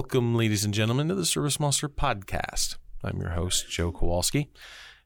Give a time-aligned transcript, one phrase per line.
[0.00, 2.78] Welcome, ladies and gentlemen, to the Service Monster podcast.
[3.04, 4.50] I'm your host, Joe Kowalski.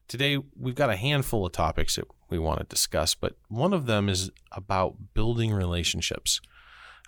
[0.07, 3.87] Today, we've got a handful of topics that we want to discuss, but one of
[3.87, 6.39] them is about building relationships,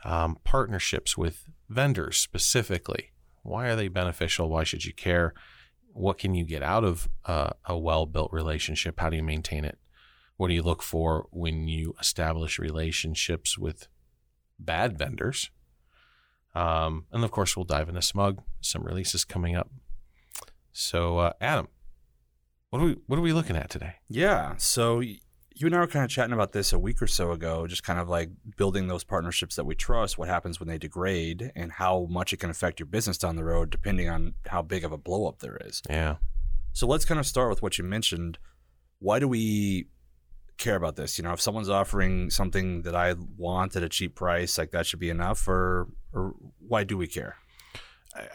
[0.04, 3.14] um, partnerships with vendors specifically.
[3.44, 4.50] Why are they beneficial?
[4.50, 5.34] Why should you care?
[5.94, 9.00] What can you get out of uh, a well built relationship?
[9.00, 9.78] How do you maintain it?
[10.36, 13.88] What do you look for when you establish relationships with
[14.60, 15.52] bad vendors?
[16.58, 19.70] Um, and of course, we'll dive into SMUG, some releases coming up.
[20.72, 21.68] So, uh, Adam,
[22.72, 23.96] what are we what are we looking at today?
[24.10, 24.56] Yeah.
[24.58, 25.20] So you
[25.62, 28.00] and I were kind of chatting about this a week or so ago, just kind
[28.00, 30.18] of like building those partnerships that we trust.
[30.18, 33.44] What happens when they degrade, and how much it can affect your business down the
[33.44, 35.84] road, depending on how big of a blow up there is.
[35.88, 36.16] Yeah.
[36.74, 38.40] So let's kind of start with what you mentioned.
[38.98, 39.88] Why do we
[40.58, 41.18] care about this?
[41.18, 44.86] You know, if someone's offering something that I want at a cheap price, like that
[44.86, 47.36] should be enough, or or why do we care?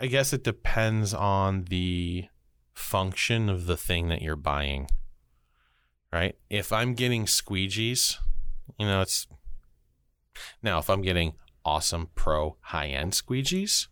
[0.01, 2.27] I guess it depends on the
[2.75, 4.89] function of the thing that you're buying.
[6.13, 6.37] Right?
[6.51, 8.19] If I'm getting squeegees,
[8.79, 9.27] you know, it's
[10.63, 13.89] now if I'm getting awesome pro high end squeegees,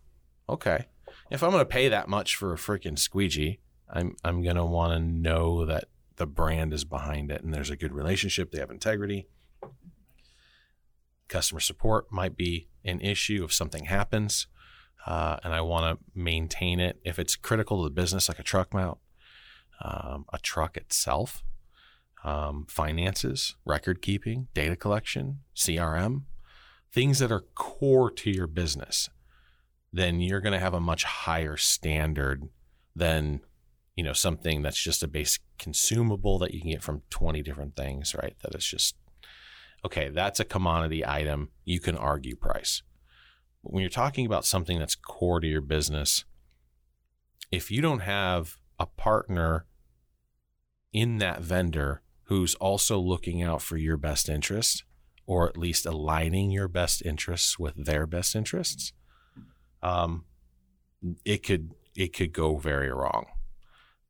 [0.47, 0.87] okay.
[1.29, 4.65] If I'm going to pay that much for a freaking squeegee, I'm I'm going to
[4.65, 5.85] want to know that
[6.21, 9.27] the brand is behind it and there's a good relationship, they have integrity.
[11.27, 14.45] Customer support might be an issue if something happens
[15.07, 16.99] uh, and I want to maintain it.
[17.03, 18.99] If it's critical to the business, like a truck mount,
[19.83, 21.43] um, a truck itself,
[22.23, 26.25] um, finances, record keeping, data collection, CRM,
[26.93, 29.09] things that are core to your business,
[29.91, 32.47] then you're going to have a much higher standard
[32.95, 33.41] than
[33.95, 37.75] you know something that's just a basic consumable that you can get from 20 different
[37.75, 38.35] things right?
[38.41, 38.95] That is just
[39.85, 41.49] okay that's a commodity item.
[41.65, 42.83] You can argue price.
[43.63, 46.25] But when you're talking about something that's core to your business,
[47.51, 49.65] if you don't have a partner
[50.93, 54.83] in that vendor who's also looking out for your best interests,
[55.25, 58.93] or at least aligning your best interests with their best interests,
[59.83, 60.25] um,
[61.25, 63.25] it could it could go very wrong.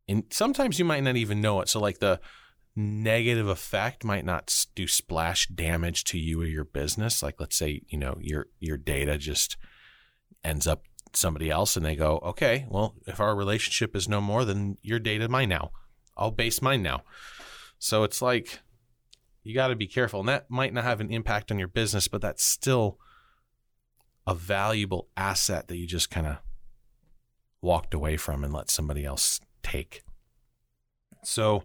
[0.07, 1.69] And sometimes you might not even know it.
[1.69, 2.19] So like the
[2.75, 7.21] negative effect might not do splash damage to you or your business.
[7.21, 9.57] Like let's say, you know, your your data just
[10.43, 14.45] ends up somebody else and they go, "Okay, well, if our relationship is no more,
[14.45, 15.71] then your data mine now.
[16.17, 17.03] I'll base mine now."
[17.79, 18.59] So it's like
[19.43, 20.19] you got to be careful.
[20.19, 22.99] And that might not have an impact on your business, but that's still
[24.27, 26.37] a valuable asset that you just kind of
[27.61, 30.03] walked away from and let somebody else take.
[31.23, 31.63] So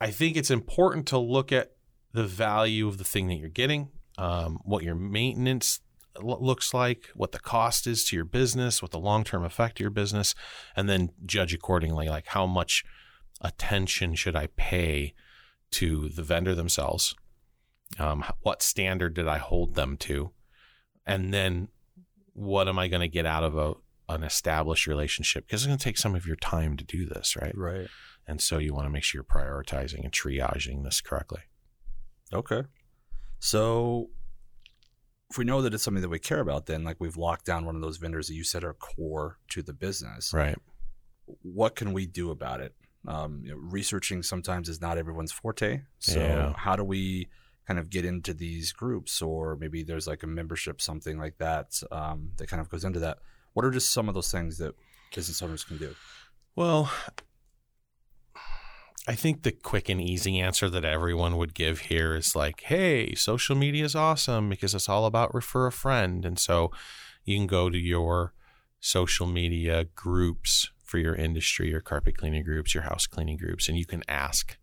[0.00, 1.72] I think it's important to look at
[2.12, 5.80] the value of the thing that you're getting, um, what your maintenance
[6.20, 9.84] looks like, what the cost is to your business, what the long term effect to
[9.84, 10.34] your business,
[10.76, 12.08] and then judge accordingly.
[12.08, 12.84] Like how much
[13.40, 15.14] attention should I pay
[15.72, 17.14] to the vendor themselves?
[17.98, 20.32] Um, what standard did I hold them to?
[21.06, 21.68] And then
[22.34, 23.74] what am I going to get out of a,
[24.08, 25.46] an established relationship?
[25.46, 27.56] Because it's going to take some of your time to do this, right?
[27.56, 27.88] Right.
[28.26, 31.40] And so you want to make sure you're prioritizing and triaging this correctly.
[32.32, 32.62] Okay.
[33.38, 34.10] So
[35.30, 37.64] if we know that it's something that we care about, then like we've locked down
[37.66, 40.32] one of those vendors that you said are core to the business.
[40.32, 40.58] Right.
[41.42, 42.74] What can we do about it?
[43.06, 45.82] Um, you know, researching sometimes is not everyone's forte.
[45.98, 46.52] So Yeah.
[46.56, 47.28] how do we
[47.66, 51.80] kind of get into these groups, or maybe there's like a membership, something like that,
[51.92, 53.18] um, that kind of goes into that.
[53.58, 54.76] What are just some of those things that
[55.12, 55.96] business owners can do?
[56.54, 56.92] Well,
[59.08, 63.16] I think the quick and easy answer that everyone would give here is like, hey,
[63.16, 66.24] social media is awesome because it's all about refer a friend.
[66.24, 66.70] And so
[67.24, 68.32] you can go to your
[68.78, 73.76] social media groups for your industry, your carpet cleaning groups, your house cleaning groups, and
[73.76, 74.56] you can ask,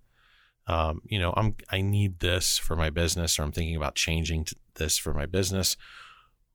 [0.67, 4.45] um, you know, I'm I need this for my business, or I'm thinking about changing
[4.75, 5.75] this for my business.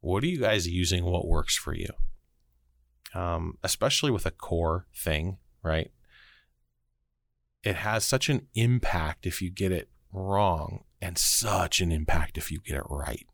[0.00, 1.05] What are you guys using?
[1.05, 1.91] What works for you?
[3.15, 5.91] Um, especially with a core thing, right?
[7.62, 12.51] it has such an impact if you get it wrong and such an impact if
[12.51, 13.27] you get it right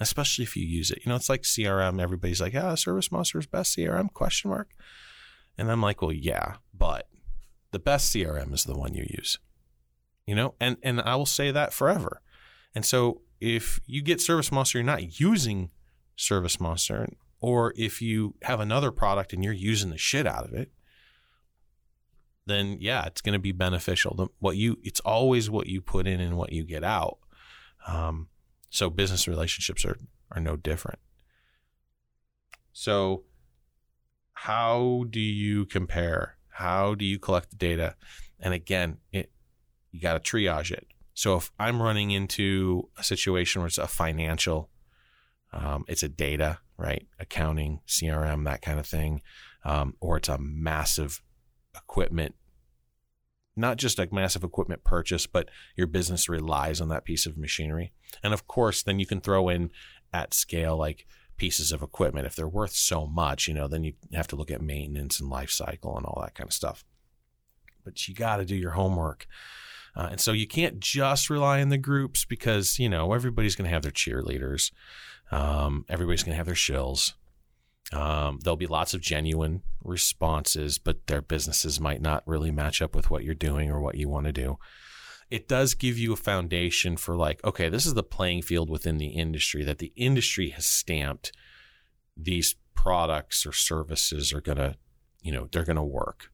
[0.00, 1.00] especially if you use it.
[1.04, 4.70] You know it's like crm everybody's like ah service monster's best crm question mark.
[5.56, 7.08] And i'm like well yeah but
[7.72, 9.38] the best crm is the one you use.
[10.26, 12.22] You know and and i will say that forever.
[12.74, 15.70] And so if you get service monster you're not using
[16.16, 17.08] service monster
[17.40, 20.70] or if you have another product and you're using the shit out of it
[22.48, 24.14] then yeah, it's going to be beneficial.
[24.14, 27.18] The, what you, it's always what you put in and what you get out.
[27.86, 28.28] Um,
[28.70, 29.98] so business relationships are
[30.32, 30.98] are no different.
[32.72, 33.24] So,
[34.32, 36.36] how do you compare?
[36.50, 37.96] How do you collect the data?
[38.38, 39.30] And again, it
[39.90, 40.86] you got to triage it.
[41.14, 44.70] So if I'm running into a situation where it's a financial,
[45.52, 47.06] um, it's a data, right?
[47.18, 49.20] Accounting, CRM, that kind of thing,
[49.64, 51.22] um, or it's a massive
[51.76, 52.34] equipment,
[53.56, 57.92] not just a massive equipment purchase, but your business relies on that piece of machinery.
[58.22, 59.70] And of course, then you can throw in
[60.12, 62.26] at scale like pieces of equipment.
[62.26, 65.28] If they're worth so much, you know, then you have to look at maintenance and
[65.28, 66.84] life cycle and all that kind of stuff.
[67.84, 69.26] But you got to do your homework.
[69.96, 73.64] Uh, and so you can't just rely on the groups because, you know, everybody's going
[73.64, 74.70] to have their cheerleaders.
[75.30, 77.14] Um, everybody's going to have their shills.
[77.92, 82.94] Um, there'll be lots of genuine responses, but their businesses might not really match up
[82.94, 84.58] with what you're doing or what you want to do.
[85.30, 88.98] It does give you a foundation for like, okay, this is the playing field within
[88.98, 91.32] the industry that the industry has stamped
[92.16, 94.76] these products or services are going to,
[95.22, 96.30] you know, they're going to work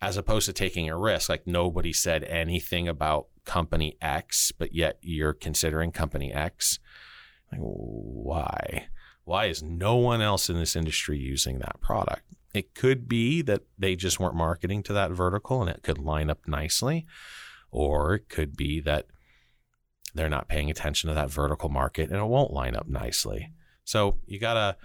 [0.00, 1.28] as opposed to taking a risk.
[1.28, 6.78] Like nobody said anything about company X, but yet you're considering company X.
[7.52, 8.88] Like, why?
[9.24, 12.22] Why is no one else in this industry using that product?
[12.54, 16.30] It could be that they just weren't marketing to that vertical and it could line
[16.30, 17.06] up nicely.
[17.70, 19.06] Or it could be that
[20.14, 23.52] they're not paying attention to that vertical market and it won't line up nicely.
[23.84, 24.76] So you got to,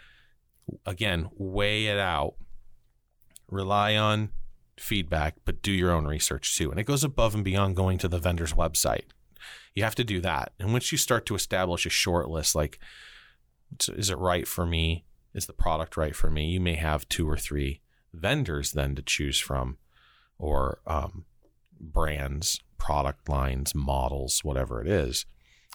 [0.86, 2.36] again, weigh it out,
[3.50, 4.30] rely on
[4.78, 6.72] feedback, but do your own research too.
[6.72, 9.06] And it goes above and beyond going to the vendor's website.
[9.74, 10.54] You have to do that.
[10.60, 12.80] And once you start to establish a short list, like,
[13.90, 15.06] is it right for me?
[15.34, 16.48] Is the product right for me?
[16.48, 17.82] You may have two or three
[18.14, 19.78] vendors then to choose from,
[20.38, 21.24] or um,
[21.80, 25.26] brands, product lines, models, whatever it is.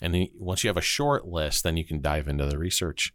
[0.02, 3.14] And then once you have a short list, then you can dive into the research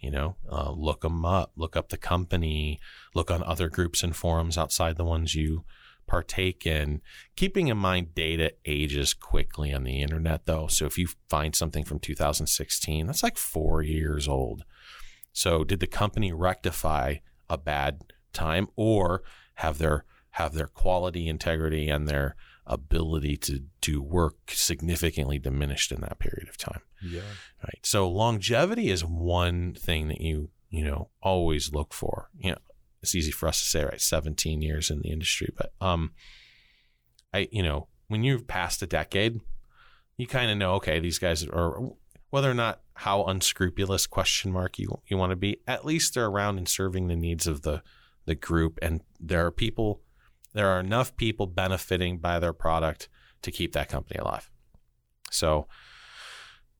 [0.00, 2.80] you know uh, look them up look up the company
[3.14, 5.64] look on other groups and forums outside the ones you
[6.10, 7.00] partake in
[7.36, 11.84] keeping in mind data ages quickly on the internet though so if you find something
[11.84, 14.64] from 2016 that's like four years old
[15.32, 17.14] so did the company rectify
[17.48, 18.02] a bad
[18.32, 19.22] time or
[19.54, 22.34] have their have their quality integrity and their
[22.66, 26.80] ability to do work significantly diminished in that period of time.
[27.02, 27.20] Yeah.
[27.62, 27.80] Right.
[27.82, 32.30] So longevity is one thing that you, you know, always look for.
[32.38, 32.58] You know,
[33.02, 34.00] it's easy for us to say, right?
[34.00, 36.12] 17 years in the industry, but, um,
[37.32, 39.40] I, you know, when you've passed a decade,
[40.16, 41.80] you kind of know, okay, these guys are,
[42.30, 46.26] whether or not how unscrupulous question mark you, you want to be, at least they're
[46.26, 47.82] around and serving the needs of the,
[48.26, 48.78] the group.
[48.82, 50.02] And there are people
[50.52, 53.08] there are enough people benefiting by their product
[53.42, 54.50] to keep that company alive.
[55.30, 55.66] So,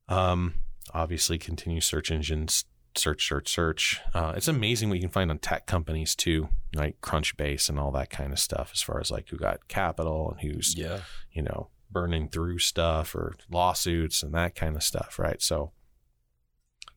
[0.08, 0.54] um,
[0.92, 2.64] obviously, continue search engines,
[2.96, 4.00] search, search, search.
[4.14, 7.90] Uh, it's amazing what you can find on tech companies too, like Crunchbase and all
[7.92, 11.00] that kind of stuff, as far as like who got capital and who's, yeah.
[11.32, 15.42] you know, burning through stuff or lawsuits and that kind of stuff, right?
[15.42, 15.72] So,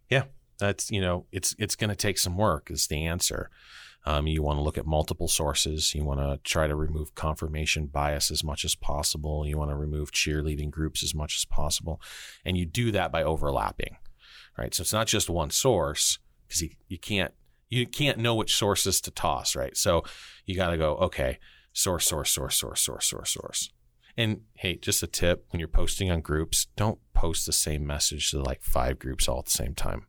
[0.09, 0.23] yeah,
[0.59, 2.69] that's you know, it's it's going to take some work.
[2.69, 3.49] Is the answer.
[4.05, 5.95] Um, you want to look at multiple sources.
[5.95, 9.47] You want to try to remove confirmation bias as much as possible.
[9.47, 12.01] You want to remove cheerleading groups as much as possible.
[12.43, 13.95] And you do that by overlapping,
[14.57, 14.73] right?
[14.73, 17.33] So it's not just one source because you, you can't
[17.69, 19.75] you can't know which sources to toss, right?
[19.75, 20.03] So
[20.45, 21.39] you got to go, okay,
[21.71, 23.69] source, source, source, source, source, source, source.
[24.15, 28.29] And hey, just a tip when you're posting on groups, don't post the same message
[28.29, 30.05] to like five groups all at the same time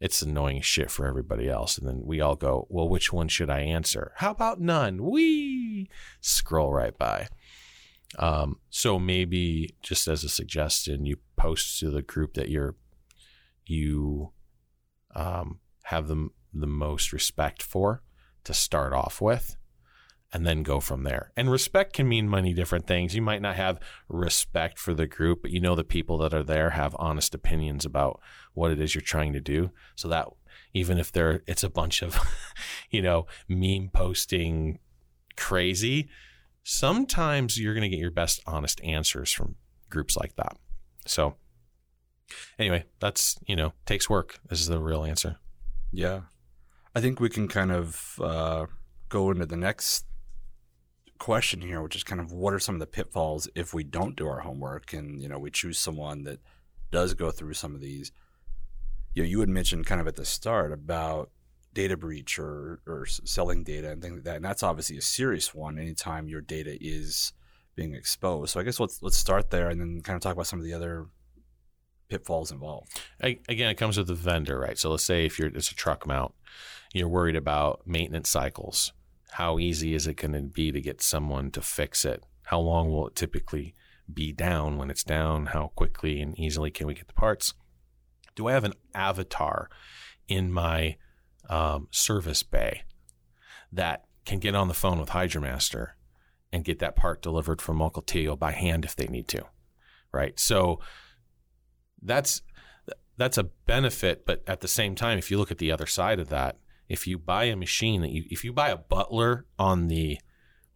[0.00, 1.76] it's annoying shit for everybody else.
[1.76, 4.12] And then we all go, well, which one should I answer?
[4.16, 5.04] How about none?
[5.04, 7.28] We scroll right by.
[8.18, 12.76] Um, so maybe just as a suggestion, you post to the group that you're
[13.70, 14.32] you
[15.14, 18.02] um, have the the most respect for
[18.44, 19.56] to start off with,
[20.32, 21.32] and then go from there.
[21.36, 23.14] And respect can mean many different things.
[23.14, 26.42] You might not have respect for the group, but you know the people that are
[26.42, 28.20] there have honest opinions about
[28.54, 29.70] what it is you're trying to do.
[29.94, 30.28] So that
[30.72, 32.18] even if they're it's a bunch of,
[32.90, 34.78] you know, meme posting
[35.36, 36.08] crazy,
[36.62, 39.56] sometimes you're going to get your best honest answers from
[39.88, 40.56] groups like that.
[41.06, 41.36] So
[42.58, 44.38] anyway, that's, you know, takes work.
[44.50, 45.36] Is the real answer.
[45.92, 46.22] Yeah.
[46.94, 48.66] I think we can kind of uh,
[49.08, 50.06] go into the next
[51.18, 54.16] question here, which is kind of what are some of the pitfalls if we don't
[54.16, 56.40] do our homework and you know we choose someone that
[56.90, 58.10] does go through some of these.
[59.14, 61.30] You know, you had mentioned kind of at the start about
[61.72, 65.54] data breach or or selling data and things like that, and that's obviously a serious
[65.54, 65.78] one.
[65.78, 67.32] Anytime your data is
[67.76, 70.48] being exposed, so I guess let's let's start there and then kind of talk about
[70.48, 71.06] some of the other
[72.10, 73.00] pitfalls involved.
[73.22, 74.78] Again, it comes with the vendor, right?
[74.78, 76.34] So let's say if you're it's a truck mount,
[76.92, 78.92] you're worried about maintenance cycles.
[79.32, 82.24] How easy is it going to be to get someone to fix it?
[82.44, 83.74] How long will it typically
[84.12, 85.46] be down when it's down?
[85.46, 87.54] How quickly and easily can we get the parts?
[88.34, 89.70] Do I have an avatar
[90.26, 90.96] in my
[91.48, 92.82] um, service bay
[93.72, 95.90] that can get on the phone with HydroMaster
[96.52, 99.44] and get that part delivered from Mukilteo by hand if they need to,
[100.12, 100.38] right?
[100.38, 100.80] So
[102.02, 102.42] that's
[103.16, 106.18] that's a benefit, but at the same time, if you look at the other side
[106.18, 106.56] of that,
[106.88, 110.18] if you buy a machine that you if you buy a Butler on the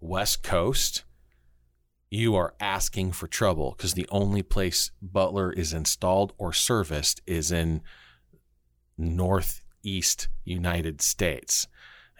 [0.00, 1.04] West Coast,
[2.10, 7.50] you are asking for trouble because the only place Butler is installed or serviced is
[7.50, 7.80] in
[8.96, 11.66] Northeast United States.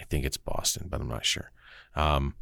[0.01, 1.53] I think it's Boston, but I'm not sure.
[1.95, 2.35] Um,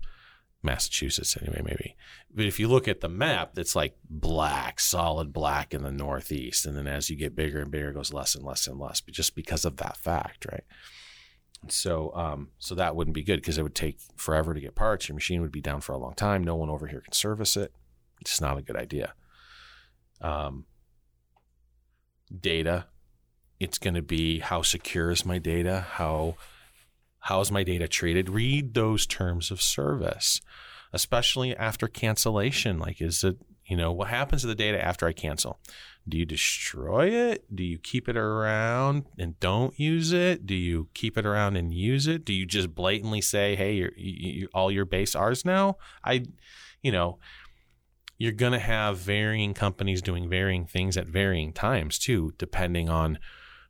[0.62, 1.96] Massachusetts, anyway, maybe.
[2.32, 6.66] But if you look at the map, it's like black, solid black in the Northeast.
[6.66, 9.00] And then as you get bigger and bigger, it goes less and less and less,
[9.00, 10.64] but just because of that fact, right?
[11.68, 15.08] So, um, so that wouldn't be good because it would take forever to get parts.
[15.08, 16.42] Your machine would be down for a long time.
[16.44, 17.72] No one over here can service it.
[18.20, 19.14] It's not a good idea.
[20.20, 20.66] Um,
[22.40, 22.86] data,
[23.60, 25.86] it's going to be how secure is my data?
[25.92, 26.36] How
[27.22, 28.28] how is my data treated?
[28.28, 30.40] Read those terms of service,
[30.92, 32.78] especially after cancellation.
[32.78, 35.60] Like, is it you know what happens to the data after I cancel?
[36.08, 37.44] Do you destroy it?
[37.54, 40.46] Do you keep it around and don't use it?
[40.46, 42.24] Do you keep it around and use it?
[42.24, 45.76] Do you just blatantly say, "Hey, you're, you, all your base ours now"?
[46.04, 46.24] I,
[46.82, 47.18] you know,
[48.18, 53.20] you're going to have varying companies doing varying things at varying times too, depending on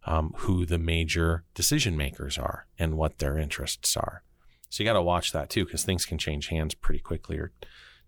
[0.05, 4.23] um, who the major decision makers are and what their interests are.
[4.69, 7.53] So you got to watch that too, because things can change hands pretty quickly or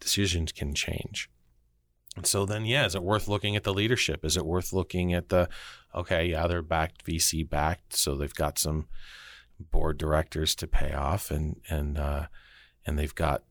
[0.00, 1.28] decisions can change.
[2.16, 4.24] And so then, yeah, is it worth looking at the leadership?
[4.24, 5.48] Is it worth looking at the,
[5.94, 8.86] okay, yeah, they're backed, VC backed, so they've got some
[9.58, 12.26] board directors to pay off, and and uh,
[12.86, 13.42] and they've got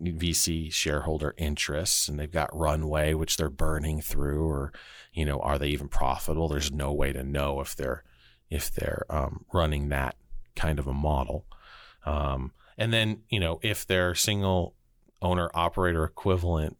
[0.00, 4.72] VC shareholder interests, and they've got runway which they're burning through, or
[5.12, 6.48] you know, are they even profitable?
[6.48, 8.04] There's no way to know if they're
[8.50, 10.16] if they're um, running that
[10.54, 11.46] kind of a model.
[12.04, 14.74] Um, and then you know, if they're single
[15.22, 16.76] owner operator equivalent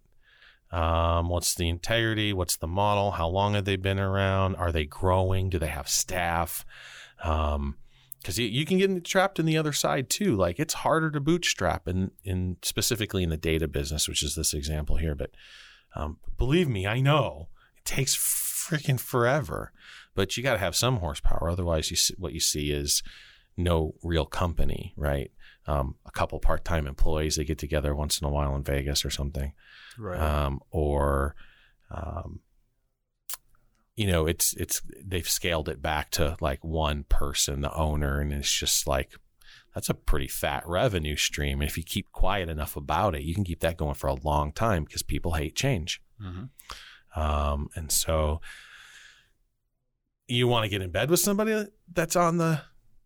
[0.75, 2.33] um, what's the integrity?
[2.33, 3.13] What's the model?
[3.13, 4.57] How long have they been around?
[4.57, 5.49] Are they growing?
[5.49, 6.67] Do they have staff?
[7.23, 7.77] Um,
[8.25, 10.35] because you, you, can get trapped in the other side too.
[10.35, 14.55] Like it's harder to bootstrap, in in specifically in the data business, which is this
[14.55, 15.15] example here.
[15.15, 15.33] But
[15.95, 19.73] um, believe me, I know it takes freaking forever.
[20.15, 23.03] But you got to have some horsepower, otherwise, you see, what you see is
[23.57, 25.31] no real company, right?
[25.67, 29.11] Um, a couple part-time employees they get together once in a while in Vegas or
[29.11, 29.53] something,
[29.99, 30.21] Right.
[30.21, 31.35] um, or
[31.91, 32.41] um,
[33.97, 38.33] you know it's it's they've scaled it back to like one person the owner and
[38.33, 39.13] it's just like
[39.75, 43.35] that's a pretty fat revenue stream and if you keep quiet enough about it you
[43.35, 47.21] can keep that going for a long time because people hate change mm-hmm.
[47.21, 48.41] um, and so
[50.27, 52.61] you want to get in bed with somebody that's on the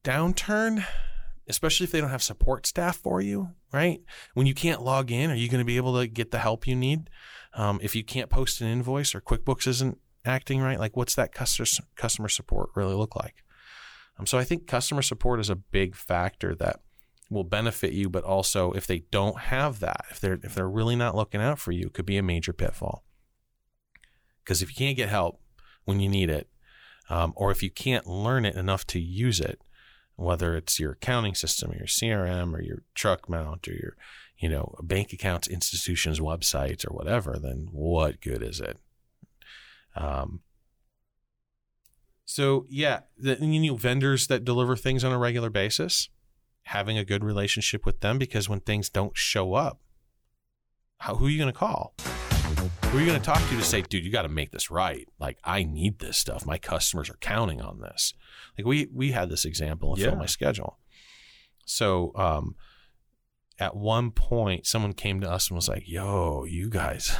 [0.04, 0.84] downturn
[1.48, 4.00] especially if they don't have support staff for you, right?
[4.34, 6.66] When you can't log in, are you going to be able to get the help
[6.66, 7.08] you need?
[7.54, 11.32] Um, if you can't post an invoice or QuickBooks isn't acting right, like what's that
[11.32, 13.44] customer customer support really look like?
[14.18, 16.80] Um, so I think customer support is a big factor that
[17.30, 20.96] will benefit you, but also if they don't have that, if they're if they're really
[20.96, 23.04] not looking out for you, it could be a major pitfall.
[24.42, 25.40] Because if you can't get help
[25.84, 26.48] when you need it,
[27.10, 29.60] um, or if you can't learn it enough to use it,
[30.16, 33.96] whether it's your accounting system or your CRM or your truck mount or your,
[34.38, 38.78] you know, bank accounts, institutions, websites or whatever, then what good is it?
[39.98, 40.40] Um,
[42.24, 46.08] so yeah, the, you know, vendors that deliver things on a regular basis,
[46.62, 49.80] having a good relationship with them because when things don't show up,
[50.98, 51.94] how, who are you going to call?
[52.86, 54.70] Who are you going to talk to to say, dude, you got to make this
[54.70, 55.06] right?
[55.18, 56.46] Like, I need this stuff.
[56.46, 58.14] My customers are counting on this.
[58.56, 60.10] Like, we we had this example in Yeah.
[60.10, 60.78] Fill My Schedule.
[61.66, 62.56] So, um,
[63.58, 67.14] at one point, someone came to us and was like, "Yo, you guys,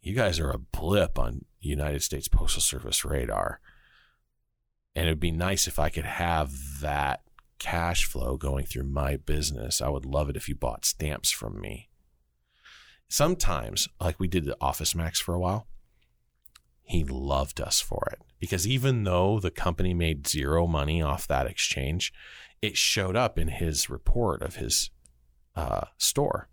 [0.00, 3.60] you guys are a blip on United States Postal Service radar,
[4.94, 7.22] and it'd be nice if I could have that
[7.58, 9.80] cash flow going through my business.
[9.80, 11.90] I would love it if you bought stamps from me."
[13.10, 15.66] sometimes, like we did the Office Max for a while,
[16.82, 21.46] he loved us for it because even though the company made zero money off that
[21.46, 22.12] exchange,
[22.62, 24.90] it showed up in his report of his
[25.54, 26.48] uh, store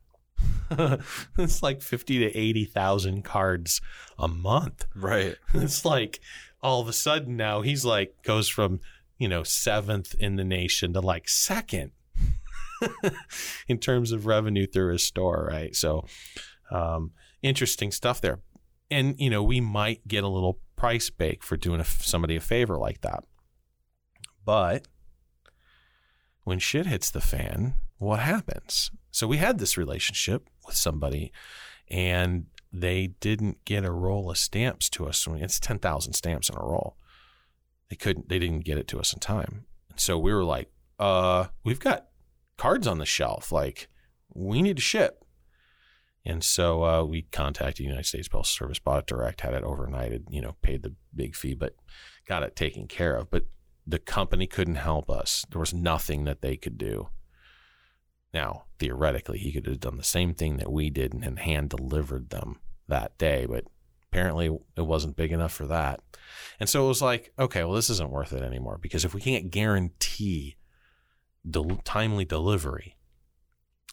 [1.37, 3.81] it's like 50 to 80,000 cards
[4.17, 4.85] a month.
[4.95, 5.35] Right.
[5.53, 6.19] It's like
[6.61, 8.79] all of a sudden now he's like goes from,
[9.17, 11.91] you know, seventh in the nation to like second
[13.67, 15.75] in terms of revenue through his store, right?
[15.75, 16.05] So,
[16.71, 18.39] um, interesting stuff there.
[18.89, 22.41] And, you know, we might get a little price bake for doing a, somebody a
[22.41, 23.23] favor like that.
[24.45, 24.87] But
[26.43, 28.91] when shit hits the fan, what happens?
[29.11, 31.31] So we had this relationship with somebody
[31.89, 35.27] and they didn't get a roll of stamps to us.
[35.27, 36.97] It's 10,000 stamps in a roll.
[37.89, 39.65] They couldn't, they didn't get it to us in time.
[39.89, 42.07] And so we were like, uh, we've got
[42.57, 43.51] cards on the shelf.
[43.51, 43.87] Like,
[44.33, 45.23] we need to ship.
[46.25, 49.63] And so uh, we contacted the United States Postal Service, bought it direct, had it
[49.63, 51.75] overnighted, you know, paid the big fee, but
[52.27, 53.29] got it taken care of.
[53.29, 53.45] But
[53.85, 55.45] the company couldn't help us.
[55.49, 57.07] There was nothing that they could do.
[58.37, 62.29] Now, theoretically, he could have done the same thing that we did and hand delivered
[62.29, 63.65] them that day, but
[64.11, 66.01] apparently it wasn't big enough for that.
[66.59, 69.21] And so it was like, okay, well, this isn't worth it anymore because if we
[69.21, 70.55] can't guarantee
[71.49, 72.95] del- timely delivery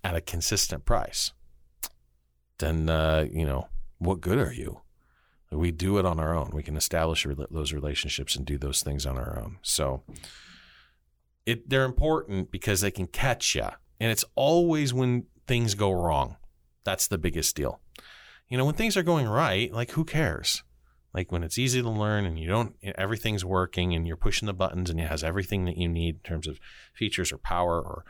[0.05, 1.33] at a consistent price,
[2.59, 4.83] then, uh, you know, what good are you?
[5.51, 6.51] We do it on our own.
[6.53, 9.57] We can establish re- those relationships and do those things on our own.
[9.63, 10.03] So
[11.47, 13.69] it, they're important because they can catch you.
[14.01, 16.37] And it's always when things go wrong.
[16.85, 17.81] That's the biggest deal.
[18.49, 20.63] You know, when things are going right, like who cares?
[21.15, 24.53] Like when it's easy to learn and you don't, everything's working and you're pushing the
[24.53, 26.59] buttons and it has everything that you need in terms of
[26.93, 28.05] features or power or,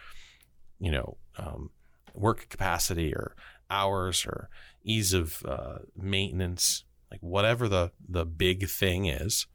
[0.79, 1.71] you know, um,
[2.15, 3.37] work capacity or
[3.69, 4.49] hours or
[4.83, 9.47] ease of uh, maintenance, like whatever the the big thing is.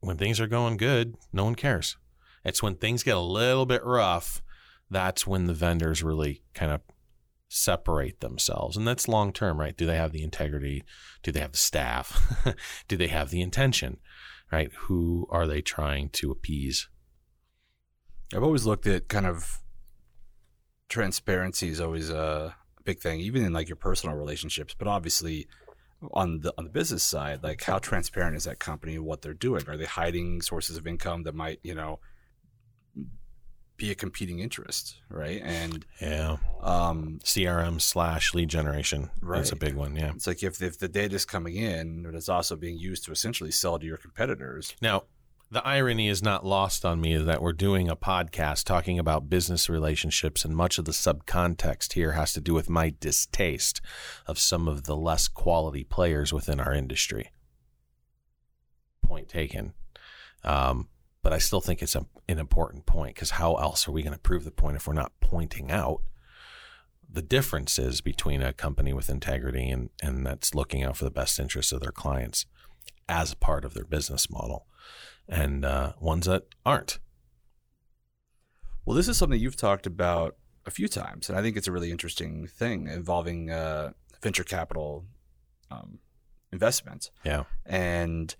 [0.00, 1.96] When things are going good, no one cares.
[2.44, 4.42] It's when things get a little bit rough,
[4.90, 6.80] that's when the vendors really kind of
[7.48, 8.76] separate themselves.
[8.76, 9.76] And that's long term, right?
[9.76, 10.84] Do they have the integrity?
[11.22, 12.54] Do they have the staff?
[12.88, 13.98] Do they have the intention?
[14.52, 14.70] Right?
[14.82, 16.88] Who are they trying to appease?
[18.34, 19.60] I've always looked at kind of
[20.88, 25.46] transparency is always a big thing, even in like your personal relationships, but obviously
[26.12, 29.64] on the on the business side, like how transparent is that company what they're doing?
[29.68, 32.00] Are they hiding sources of income that might, you know,
[33.76, 35.42] be a competing interest, right?
[35.44, 39.10] And yeah, um, CRM slash lead generation.
[39.20, 39.38] Right.
[39.38, 39.96] That's a big one.
[39.96, 40.12] Yeah.
[40.14, 43.12] It's like if if the data is coming in, but it's also being used to
[43.12, 44.76] essentially sell to your competitors.
[44.80, 45.04] Now,
[45.50, 49.68] the irony is not lost on me that we're doing a podcast talking about business
[49.68, 53.80] relationships, and much of the subcontext here has to do with my distaste
[54.26, 57.30] of some of the less quality players within our industry.
[59.02, 59.74] Point taken.
[60.42, 60.88] Um,
[61.24, 64.12] but I still think it's a, an important point because how else are we going
[64.12, 66.02] to prove the point if we're not pointing out
[67.10, 71.40] the differences between a company with integrity and, and that's looking out for the best
[71.40, 72.44] interests of their clients
[73.08, 74.66] as a part of their business model
[75.26, 76.98] and uh, ones that aren't.
[78.84, 81.72] Well, this is something you've talked about a few times, and I think it's a
[81.72, 85.06] really interesting thing involving uh, venture capital
[85.70, 86.00] um,
[86.52, 87.10] investment.
[87.24, 87.44] Yeah.
[87.64, 88.34] And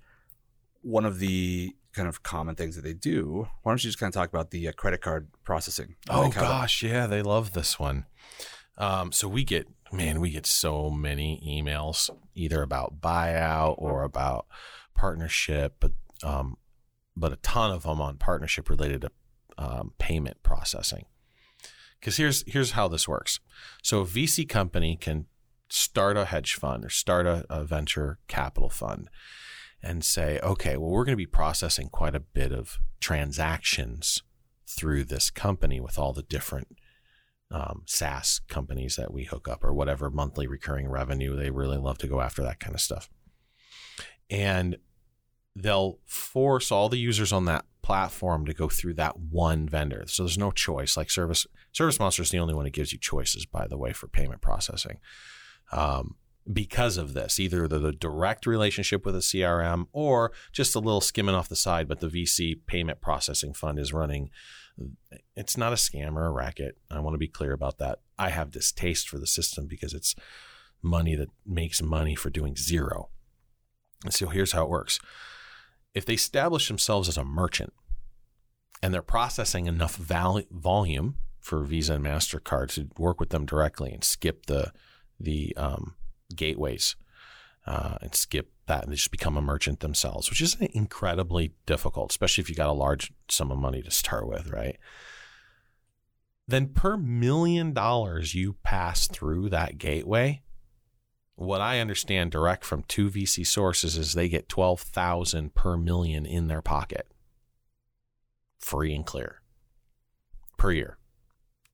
[0.82, 4.08] one of the kind of common things that they do, why don't you just kind
[4.10, 5.96] of talk about the uh, credit card processing?
[6.10, 6.82] Oh, Like gosh.
[6.82, 7.06] Yeah.
[7.06, 8.06] They love this one.
[8.76, 14.46] Um, so we get, man, we get so many emails either about buyout or about
[14.94, 16.56] partnership, but, um,
[17.16, 19.10] but a ton of them on partnership related to
[19.56, 21.06] um, payment processing.
[22.00, 23.40] Because here's here's how this works.
[23.82, 25.26] So a VC company can
[25.70, 29.08] start a hedge fund or start a, a venture capital fund
[29.84, 34.22] and say, okay, well, we're going to be processing quite a bit of transactions
[34.66, 36.68] through this company with all the different
[37.50, 41.36] um, SaaS companies that we hook up or whatever monthly recurring revenue.
[41.36, 43.10] They really love to go after that kind of stuff.
[44.30, 44.78] And
[45.54, 50.04] they'll force all the users on that platform to go through that one vendor.
[50.06, 50.96] So there's no choice.
[50.96, 53.92] Like Service Service Monster is the only one that gives you choices, by the way,
[53.92, 54.98] for payment processing.
[55.70, 56.16] Um,
[56.52, 61.00] because of this, either the, the direct relationship with a CRM or just a little
[61.00, 64.30] skimming off the side, but the VC payment processing fund is running.
[65.36, 66.76] It's not a scam or a racket.
[66.90, 68.00] I want to be clear about that.
[68.18, 70.14] I have distaste for the system because it's
[70.82, 73.08] money that makes money for doing zero.
[74.04, 75.00] And so here's how it works
[75.94, 77.72] if they establish themselves as a merchant
[78.82, 83.92] and they're processing enough val- volume for Visa and Mastercard to work with them directly
[83.92, 84.72] and skip the
[85.20, 85.94] the um,
[86.36, 86.96] gateways
[87.66, 92.10] uh, and skip that and they just become a merchant themselves, which is incredibly difficult,
[92.10, 94.78] especially if you got a large sum of money to start with, right?
[96.46, 100.42] then per million dollars you pass through that gateway,
[101.36, 106.48] what I understand direct from two VC sources is they get 12,000 per million in
[106.48, 107.08] their pocket.
[108.58, 109.40] Free and clear
[110.56, 110.98] per year.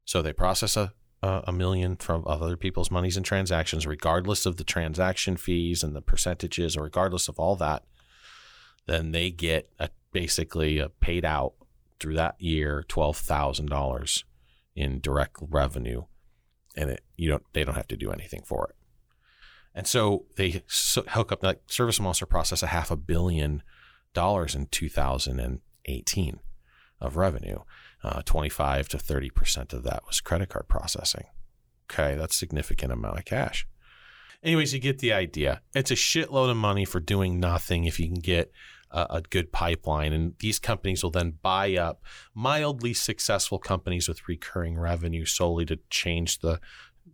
[0.04, 4.56] So they process a, Uh, a million from other people's monies and transactions, regardless of
[4.56, 7.84] the transaction fees and the percentages, or regardless of all that.
[8.86, 11.52] Then they get a, basically a paid out
[11.98, 14.24] through that year twelve thousand dollars
[14.74, 16.04] in direct revenue,
[16.74, 18.76] and it you don't they don't have to do anything for it.
[19.74, 23.62] And so they hook up like Service also process a half a billion
[24.14, 26.40] dollars in 2018
[27.00, 27.60] of revenue.
[28.02, 31.24] Uh, 25 to 30 percent of that was credit card processing.
[31.90, 33.66] Okay, that's significant amount of cash.
[34.42, 35.60] Anyways, you get the idea.
[35.74, 38.52] It's a shitload of money for doing nothing if you can get
[38.90, 40.12] a, a good pipeline.
[40.12, 42.02] And these companies will then buy up
[42.34, 46.60] mildly successful companies with recurring revenue solely to change the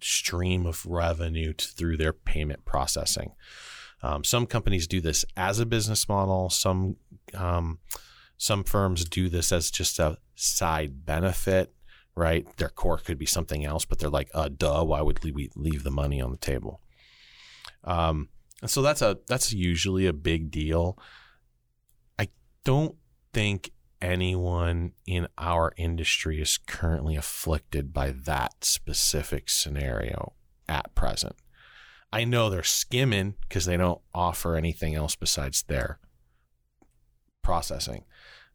[0.00, 3.32] stream of revenue to, through their payment processing.
[4.02, 6.50] Um, some companies do this as a business model.
[6.50, 6.96] Some
[7.34, 7.78] um,
[8.38, 11.74] some firms do this as just a side benefit,
[12.14, 12.46] right?
[12.56, 15.82] Their core could be something else, but they're like, uh, duh, why would we leave
[15.82, 16.80] the money on the table?
[17.84, 18.28] Um,
[18.62, 20.98] and so that's a that's usually a big deal
[22.18, 22.28] I
[22.64, 22.96] don't
[23.32, 23.70] think
[24.00, 30.34] anyone in our industry is currently afflicted by that specific scenario
[30.68, 31.36] at present.
[32.12, 35.98] I know they're skimming because they don't offer anything else besides their
[37.42, 38.04] processing.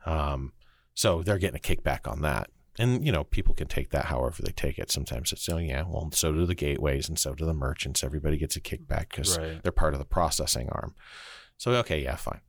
[0.06, 0.54] Um,
[0.94, 2.50] so they're getting a kickback on that.
[2.80, 4.92] And, you know, people can take that however they take it.
[4.92, 8.04] Sometimes it's, oh, yeah, well, so do the gateways and so do the merchants.
[8.04, 9.62] Everybody gets a kickback because right.
[9.62, 10.96] they're part of the processing arm.
[11.58, 12.42] So, okay, yeah, fine.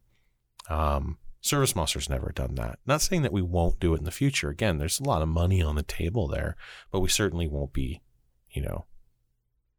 [0.71, 2.79] Um, ServiceMonster's never done that.
[2.87, 4.49] Not saying that we won't do it in the future.
[4.49, 6.57] Again, there's a lot of money on the table there,
[6.93, 8.01] but we certainly won't be,
[8.51, 8.87] you know,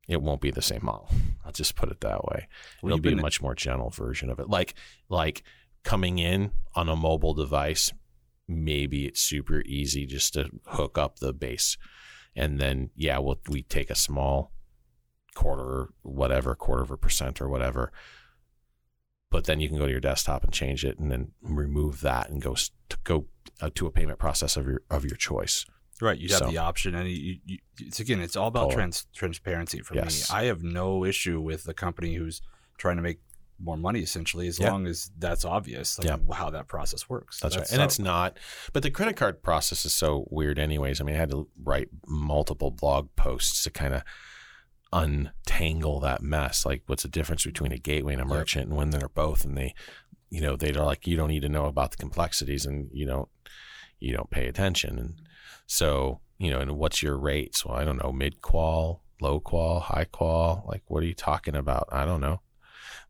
[0.07, 1.09] it won't be the same model.
[1.45, 2.47] I'll just put it that way.
[2.83, 4.49] It'll be a much more gentle version of it.
[4.49, 4.73] Like
[5.07, 5.43] like
[5.83, 7.91] coming in on a mobile device,
[8.47, 11.77] maybe it's super easy just to hook up the base.
[12.35, 14.51] And then yeah, we'll we take a small
[15.35, 17.91] quarter whatever, quarter of a percent or whatever
[19.33, 22.29] but then you can go to your desktop and change it and then remove that
[22.29, 23.25] and go to go
[23.61, 25.65] uh, to a payment process of your of your choice.
[25.99, 29.07] Right, you have so, the option, and you, you, it's again, it's all about trans,
[29.13, 30.29] transparency for yes.
[30.29, 30.37] me.
[30.37, 32.41] I have no issue with the company who's
[32.77, 33.21] trying to make
[33.63, 37.39] more money, essentially, as long as that's obvious, like how that process works.
[37.39, 38.37] That's, that's right, and it's not.
[38.73, 40.99] But the credit card process is so weird, anyways.
[40.99, 44.03] I mean, I had to write multiple blog posts to kind of
[44.91, 46.65] untangle that mess.
[46.65, 48.69] Like, what's the difference between a gateway and a merchant, yep.
[48.69, 49.73] and when they're both, and they,
[50.29, 53.29] you know, they're like, you don't need to know about the complexities, and you don't,
[53.99, 55.21] you don't pay attention, and
[55.65, 57.65] so you know, and what's your rates?
[57.65, 60.65] Well, I don't know, mid qual, low qual, high qual.
[60.67, 61.87] Like, what are you talking about?
[61.91, 62.41] I don't know.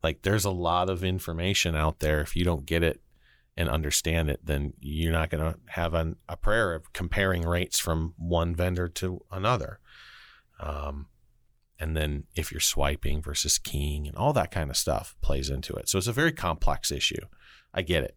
[0.04, 2.20] Like, there's a lot of information out there.
[2.20, 3.00] If you don't get it
[3.56, 7.78] and understand it, then you're not going to have an, a prayer of comparing rates
[7.78, 9.80] from one vendor to another.
[10.60, 11.06] Um,
[11.78, 15.74] and then if you're swiping versus keying and all that kind of stuff plays into
[15.74, 15.88] it.
[15.88, 17.26] So it's a very complex issue.
[17.72, 18.16] I get it.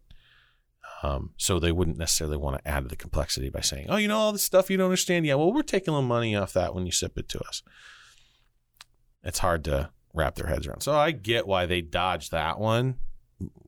[1.02, 4.08] Um, so they wouldn't necessarily want to add to the complexity by saying, "Oh, you
[4.08, 6.74] know all this stuff you don't understand." Yeah, well, we're taking the money off that
[6.74, 7.62] when you ship it to us.
[9.22, 10.82] It's hard to wrap their heads around.
[10.82, 12.96] So I get why they dodged that one,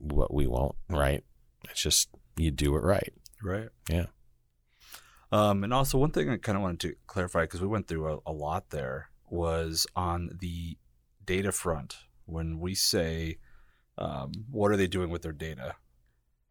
[0.01, 0.75] but we won't.
[0.89, 1.25] Right?
[1.71, 3.13] It's just you do it right.
[3.43, 3.69] Right.
[3.89, 4.07] Yeah.
[5.33, 8.13] Um, and also one thing I kind of wanted to clarify because we went through
[8.13, 10.77] a, a lot there was on the
[11.25, 11.97] data front.
[12.27, 13.39] When we say,
[13.99, 15.75] um, what are they doing with their data?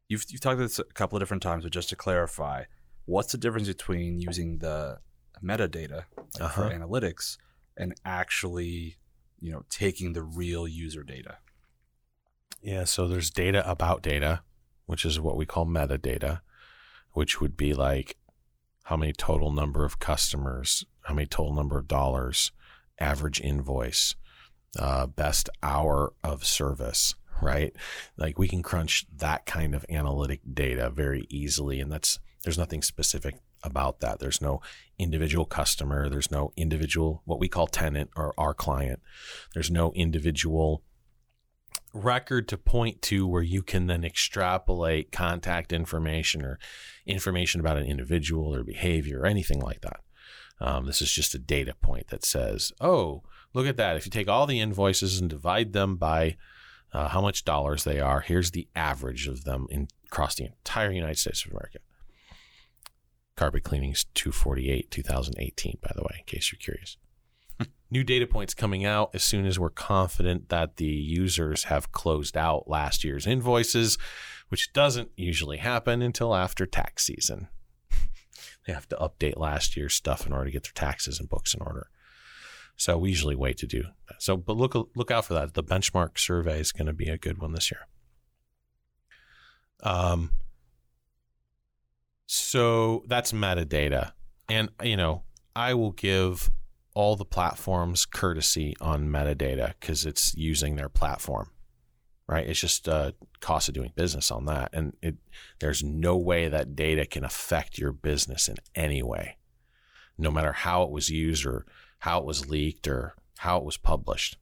[0.07, 2.63] You've, you've talked about this a couple of different times, but just to clarify,
[3.05, 4.99] what's the difference between using the
[5.43, 6.69] metadata like uh-huh.
[6.69, 7.37] for analytics
[7.77, 8.97] and actually,
[9.39, 11.37] you know, taking the real user data?
[12.61, 14.41] Yeah, so there's data about data,
[14.85, 16.41] which is what we call metadata,
[17.13, 18.17] which would be like
[18.85, 22.51] how many total number of customers, how many total number of dollars,
[22.99, 24.15] average invoice,
[24.77, 27.73] uh, best hour of service, right?
[28.17, 31.79] Like we can crunch that kind of analytic data very easily.
[31.79, 34.19] And that's, there's nothing specific about that.
[34.19, 34.61] There's no
[34.97, 36.09] individual customer.
[36.09, 39.01] There's no individual, what we call tenant or our client.
[39.53, 40.83] There's no individual
[41.93, 46.59] record to point to where you can then extrapolate contact information or
[47.05, 50.01] information about an individual or behavior or anything like that.
[50.61, 53.95] Um, this is just a data point that says, oh, look at that.
[53.95, 56.35] If you take all the invoices and divide them by
[56.91, 60.91] uh, how much dollars they are, here's the average of them in, across the entire
[60.91, 61.79] United States of America.
[63.39, 66.97] Carpet cleaning's 248, 2018, by the way, in case you're curious.
[67.89, 72.35] New data points coming out as soon as we're confident that the users have closed
[72.35, 73.97] out last year's invoices,
[74.49, 77.47] which doesn't usually happen until after tax season.
[78.67, 81.53] they have to update last year's stuff in order to get their taxes and books
[81.53, 81.87] in order.
[82.75, 84.21] So we usually wait to do that.
[84.21, 85.53] So, but look look out for that.
[85.53, 87.87] The benchmark survey is going to be a good one this year.
[89.81, 90.31] Um,
[92.31, 94.11] so that's metadata,
[94.47, 95.23] and you know
[95.55, 96.51] I will give
[96.93, 101.49] all the platforms courtesy on metadata because it's using their platform,
[102.27, 102.45] right?
[102.45, 105.15] It's just a cost of doing business on that, and it
[105.59, 109.37] there's no way that data can affect your business in any way,
[110.15, 111.65] no matter how it was used or
[111.97, 114.37] how it was leaked or how it was published.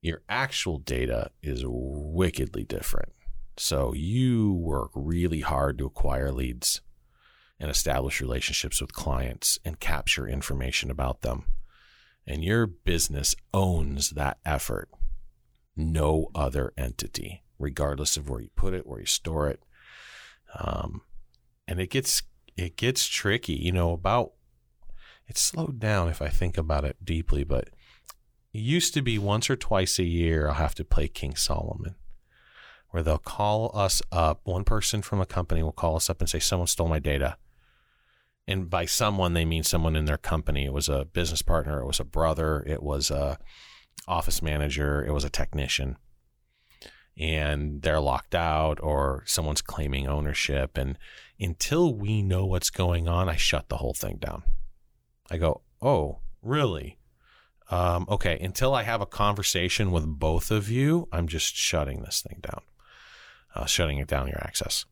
[0.00, 3.12] Your actual data is wickedly different.
[3.60, 6.80] So you work really hard to acquire leads
[7.58, 11.44] and establish relationships with clients and capture information about them.
[12.26, 14.88] And your business owns that effort.
[15.76, 19.62] No other entity, regardless of where you put it, where you store it.
[20.58, 21.02] Um,
[21.68, 22.22] and it gets
[22.56, 23.52] it gets tricky.
[23.52, 24.32] You know, about
[25.26, 27.68] it's slowed down if I think about it deeply, but
[28.54, 31.96] it used to be once or twice a year I'll have to play King Solomon,
[32.90, 34.40] where they'll call us up.
[34.44, 37.36] One person from a company will call us up and say, Someone stole my data.
[38.46, 40.64] And by someone, they mean someone in their company.
[40.64, 43.38] It was a business partner, it was a brother, it was a
[44.08, 45.96] office manager, it was a technician.
[47.16, 50.76] And they're locked out or someone's claiming ownership.
[50.76, 50.98] And
[51.38, 54.42] until we know what's going on, I shut the whole thing down.
[55.30, 56.98] I go, oh, really?
[57.70, 62.20] Um, okay, until I have a conversation with both of you, I'm just shutting this
[62.20, 62.62] thing down,
[63.54, 64.84] uh, shutting it down your access.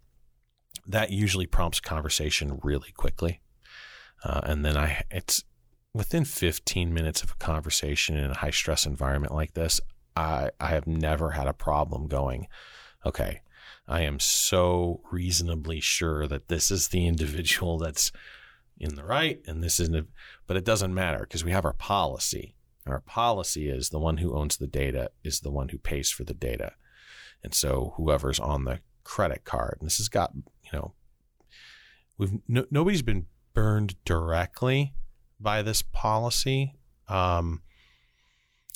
[0.87, 3.41] That usually prompts conversation really quickly.
[4.25, 5.45] Uh, and then I, it's
[5.95, 9.81] within 15 minutes of a conversation in a high stress environment like this,
[10.17, 12.49] I, I have never had a problem going,
[13.07, 13.41] okay,
[13.87, 18.13] I am so reasonably sure that this is the individual that's
[18.79, 20.09] in the right and this isn't
[20.47, 22.55] but it doesn't matter because we have our policy
[22.87, 26.25] our policy is the one who owns the data is the one who pays for
[26.25, 26.73] the data
[27.43, 30.93] and so whoever's on the credit card and this has got you know
[32.19, 34.93] we've no, nobody's been burned directly
[35.41, 36.75] by this policy
[37.09, 37.63] um,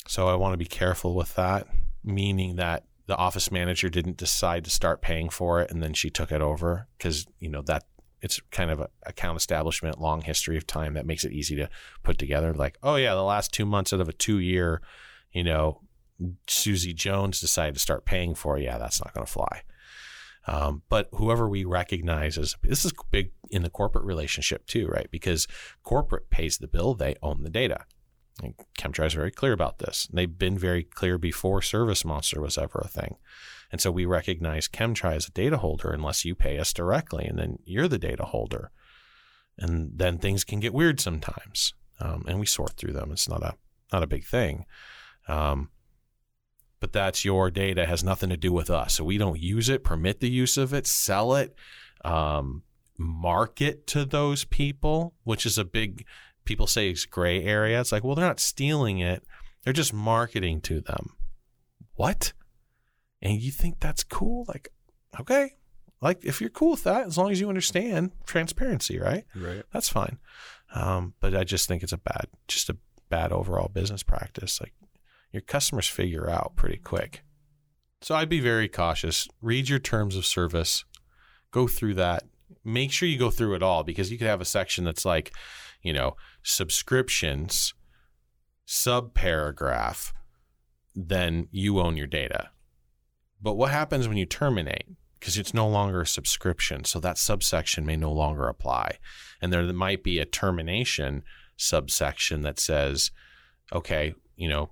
[0.07, 1.67] so i want to be careful with that
[2.03, 6.09] meaning that the office manager didn't decide to start paying for it and then she
[6.09, 7.83] took it over because you know that
[8.23, 11.69] it's kind of a account establishment, long history of time that makes it easy to
[12.03, 12.53] put together.
[12.53, 14.81] Like, oh yeah, the last two months out of a two year,
[15.33, 15.81] you know,
[16.47, 18.57] Susie Jones decided to start paying for.
[18.57, 19.63] Yeah, that's not going to fly.
[20.45, 25.09] Um, but whoever we recognize as this is big in the corporate relationship too, right?
[25.09, 25.47] Because
[25.83, 27.85] corporate pays the bill, they own the data.
[28.41, 28.55] And
[28.99, 30.07] is very clear about this.
[30.11, 33.17] They've been very clear before Service Monster was ever a thing.
[33.71, 37.37] And so we recognize Chem-Dry as a data holder unless you pay us directly, and
[37.37, 38.71] then you're the data holder.
[39.57, 43.11] And then things can get weird sometimes, um, and we sort through them.
[43.11, 43.55] It's not a
[43.91, 44.65] not a big thing,
[45.27, 45.69] um,
[46.83, 47.85] but that's your data.
[47.85, 48.95] Has nothing to do with us.
[48.95, 51.55] So we don't use it, permit the use of it, sell it,
[52.03, 52.63] um,
[52.97, 56.05] market to those people, which is a big.
[56.43, 57.79] People say it's gray area.
[57.79, 59.23] It's like, well, they're not stealing it;
[59.63, 61.15] they're just marketing to them.
[61.95, 62.33] What?
[63.23, 64.67] and you think that's cool, like,
[65.19, 65.53] okay,
[66.01, 69.23] like if you're cool with that, as long as you understand transparency, right?
[69.33, 69.63] Right.
[69.71, 70.19] That's fine.
[70.75, 72.75] Um, but I just think it's a bad, just a
[73.09, 74.59] bad overall business practice.
[74.59, 74.73] Like
[75.33, 77.23] your customers figure out pretty quick.
[78.01, 79.27] So I'd be very cautious.
[79.41, 80.85] Read your terms of service,
[81.51, 82.23] go through that.
[82.63, 85.33] Make sure you go through it all because you could have a section that's like,
[85.81, 87.73] you know, subscriptions,
[88.65, 90.13] sub paragraph,
[90.95, 92.51] then you own your data
[93.43, 94.87] but what happens when you terminate?
[95.19, 96.85] Because it's no longer a subscription.
[96.85, 98.97] So that subsection may no longer apply.
[99.41, 101.23] And there might be a termination
[101.57, 103.11] subsection that says,
[103.73, 104.71] okay, you know,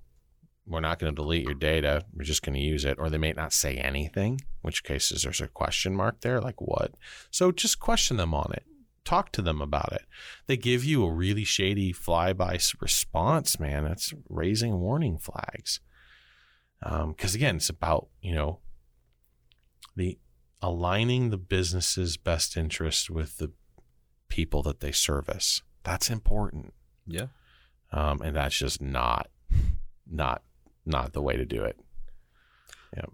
[0.71, 2.05] we're not going to delete your data.
[2.13, 2.97] We're just going to use it.
[2.97, 6.93] Or they may not say anything, which cases there's a question mark there, like what?
[7.29, 8.63] So just question them on it.
[9.03, 10.03] Talk to them about it.
[10.47, 13.83] They give you a really shady flyby response, man.
[13.83, 15.79] That's raising warning flags
[16.81, 18.59] because um, again, it's about you know
[19.95, 20.17] the
[20.61, 23.51] aligning the business's best interest with the
[24.29, 25.61] people that they service.
[25.83, 26.73] That's important.
[27.05, 27.27] Yeah,
[27.91, 29.29] um, and that's just not
[30.09, 30.41] not
[30.85, 31.77] not the way to do it.
[32.95, 33.05] Yeah.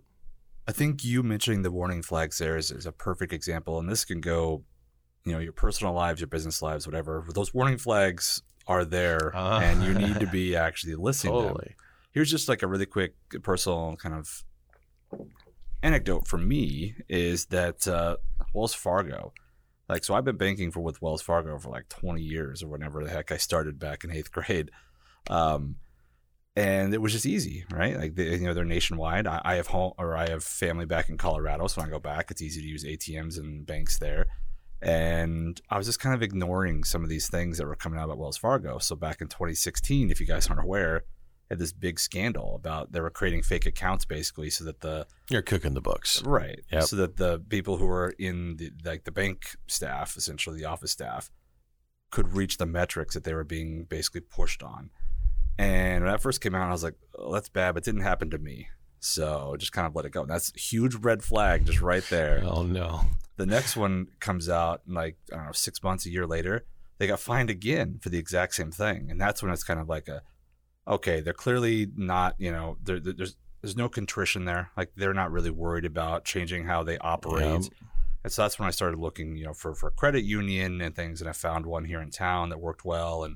[0.68, 4.06] I think you mentioning the warning flags there is, is a perfect example, and this
[4.06, 4.64] can go
[5.24, 7.26] you know your personal lives, your business lives, whatever.
[7.34, 9.60] Those warning flags are there, Ah.
[9.62, 11.58] and you need to be actually listening to them.
[12.12, 14.44] Here's just like a really quick personal kind of
[15.84, 18.18] anecdote for me is that uh,
[18.54, 19.34] Wells Fargo,
[19.88, 23.04] like, so I've been banking for with Wells Fargo for like 20 years or whenever
[23.04, 24.72] the heck I started back in eighth grade.
[25.30, 25.76] Um,
[26.58, 27.96] and it was just easy, right?
[27.98, 29.28] Like, they, you know, they're nationwide.
[29.28, 31.68] I, I have home or I have family back in Colorado.
[31.68, 34.26] So when I go back, it's easy to use ATMs and banks there.
[34.82, 38.06] And I was just kind of ignoring some of these things that were coming out
[38.06, 38.78] about Wells Fargo.
[38.80, 41.04] So back in 2016, if you guys aren't aware,
[41.50, 45.42] had this big scandal about they were creating fake accounts basically so that the You're
[45.42, 46.22] cooking the books.
[46.24, 46.84] right Yep.
[46.84, 50.92] so that the people who were in the like the bank staff essentially the office
[50.92, 51.30] staff
[52.12, 54.90] could reach the metrics that they were being basically pushed on
[55.58, 58.02] and when that first came out i was like oh, that's bad but it didn't
[58.02, 58.68] happen to me
[59.00, 62.04] so just kind of let it go and that's a huge red flag just right
[62.10, 63.02] there Oh no.
[63.38, 66.66] the next one comes out like I don't know six months a year later.
[66.98, 69.88] They got fined again for the exact same thing, and that's when it's kind of
[69.88, 70.24] like a
[70.88, 74.72] okay, they're clearly not you know there, there- there's there's no contrition there.
[74.76, 77.44] Like they're not really worried about changing how they operate.
[77.62, 77.70] Yeah.
[78.24, 81.22] And so that's when I started looking, you know, for for credit union and things,
[81.22, 83.24] and I found one here in town that worked well.
[83.24, 83.36] And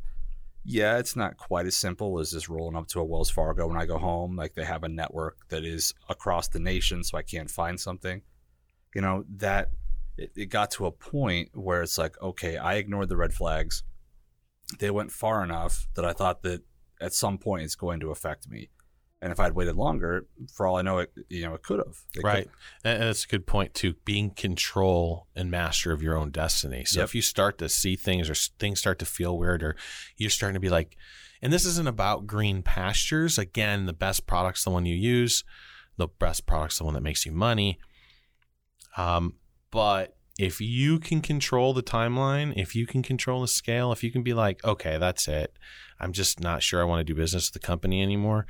[0.64, 3.78] yeah, it's not quite as simple as just rolling up to a Wells Fargo when
[3.78, 4.36] I go home.
[4.36, 8.22] Like they have a network that is across the nation, so I can't find something.
[8.94, 9.72] You know that
[10.18, 13.84] it, it got to a point where it's like, okay, I ignored the red flags.
[14.80, 16.62] They went far enough that I thought that
[17.00, 18.70] at some point it's going to affect me.
[19.24, 21.96] And if I'd waited longer, for all I know, it you know it could have.
[22.16, 22.50] It Right.
[22.84, 23.94] And that's a good point too.
[24.04, 26.86] Being control and master of your own destiny.
[26.86, 27.06] So Yep.
[27.10, 29.76] if you start to see things or things start to feel weird or
[30.18, 30.98] you're starting to be like,
[31.42, 33.38] and this isn't about green pastures.
[33.38, 35.44] Again, the best product's the one you use.
[35.98, 37.80] The best product's the one that makes you money.
[38.98, 39.36] Um,
[39.70, 44.12] but if you can control the timeline, if you can control the scale, if you
[44.12, 45.56] can be like, okay, that's it.
[46.00, 48.48] I'm just not sure I want to do business with the company anymore.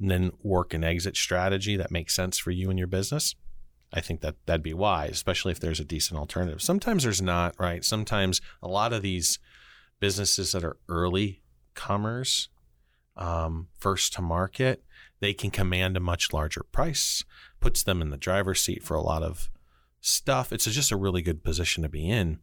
[0.00, 3.36] And then work an exit strategy that makes sense for you and your business.
[3.92, 6.60] I think that that'd be wise, especially if there's a decent alternative.
[6.60, 7.84] Sometimes there's not, right?
[7.84, 9.38] Sometimes a lot of these
[10.00, 11.42] businesses that are early
[11.74, 12.48] comers,
[13.16, 14.82] um, first to market,
[15.20, 17.24] they can command a much larger price,
[17.60, 19.48] puts them in the driver's seat for a lot of
[20.00, 20.52] stuff.
[20.52, 22.40] It's just a really good position to be in.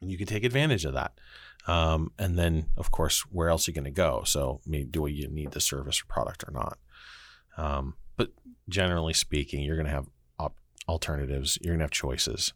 [0.00, 1.18] And you can take advantage of that.
[1.68, 4.22] Um, and then, of course, where else are you going to go?
[4.24, 6.78] So, I mean, do you need the service or product or not?
[7.56, 8.30] Um, but
[8.68, 10.06] generally speaking, you're going to have
[10.38, 10.56] op-
[10.88, 11.58] alternatives.
[11.60, 12.54] You're going to have choices.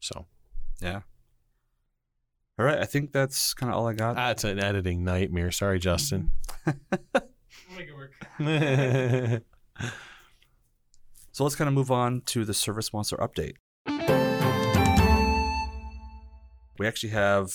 [0.00, 0.26] So
[0.80, 1.00] Yeah.
[2.58, 2.78] All right.
[2.78, 4.16] I think that's kind of all I got.
[4.16, 5.50] that's an editing nightmare.
[5.50, 6.32] Sorry, Justin.
[6.66, 9.42] Make it work.
[11.32, 13.54] So let's kind of move on to the ServiceMonster update.
[16.78, 17.52] We actually have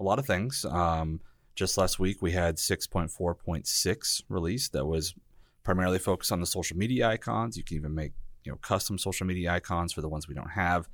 [0.00, 0.64] a lot of things.
[0.64, 1.20] Um,
[1.54, 5.14] just last week, we had 6.4.6 released that was
[5.62, 7.56] primarily focused on the social media icons.
[7.56, 8.12] You can even make
[8.44, 10.88] you know custom social media icons for the ones we don't have.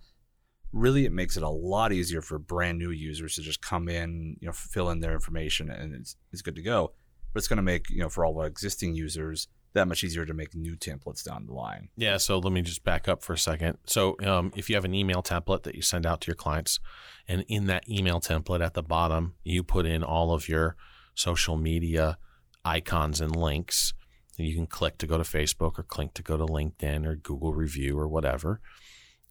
[0.73, 4.37] Really, it makes it a lot easier for brand new users to just come in,
[4.41, 6.93] you know, fill in their information, and it's, it's good to go.
[7.33, 10.27] But it's going to make you know for all our existing users that much easier
[10.27, 11.89] to make new templates down the line.
[11.97, 13.79] Yeah, so let me just back up for a second.
[13.87, 16.81] So, um, if you have an email template that you send out to your clients,
[17.29, 20.77] and in that email template at the bottom, you put in all of your
[21.15, 22.19] social media
[22.65, 23.95] icons and links.
[24.37, 27.55] You can click to go to Facebook or click to go to LinkedIn or Google
[27.55, 28.61] Review or whatever.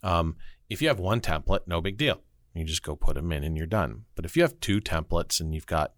[0.01, 0.37] Um,
[0.69, 2.21] if you have one template, no big deal.
[2.53, 4.05] You just go put them in and you're done.
[4.15, 5.93] But if you have two templates and you've got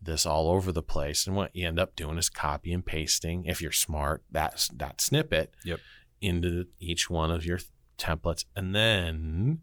[0.00, 3.44] this all over the place, and what you end up doing is copy and pasting,
[3.44, 5.80] if you're smart, that that snippet Yep.
[6.20, 7.58] into each one of your
[7.98, 9.60] templates, and then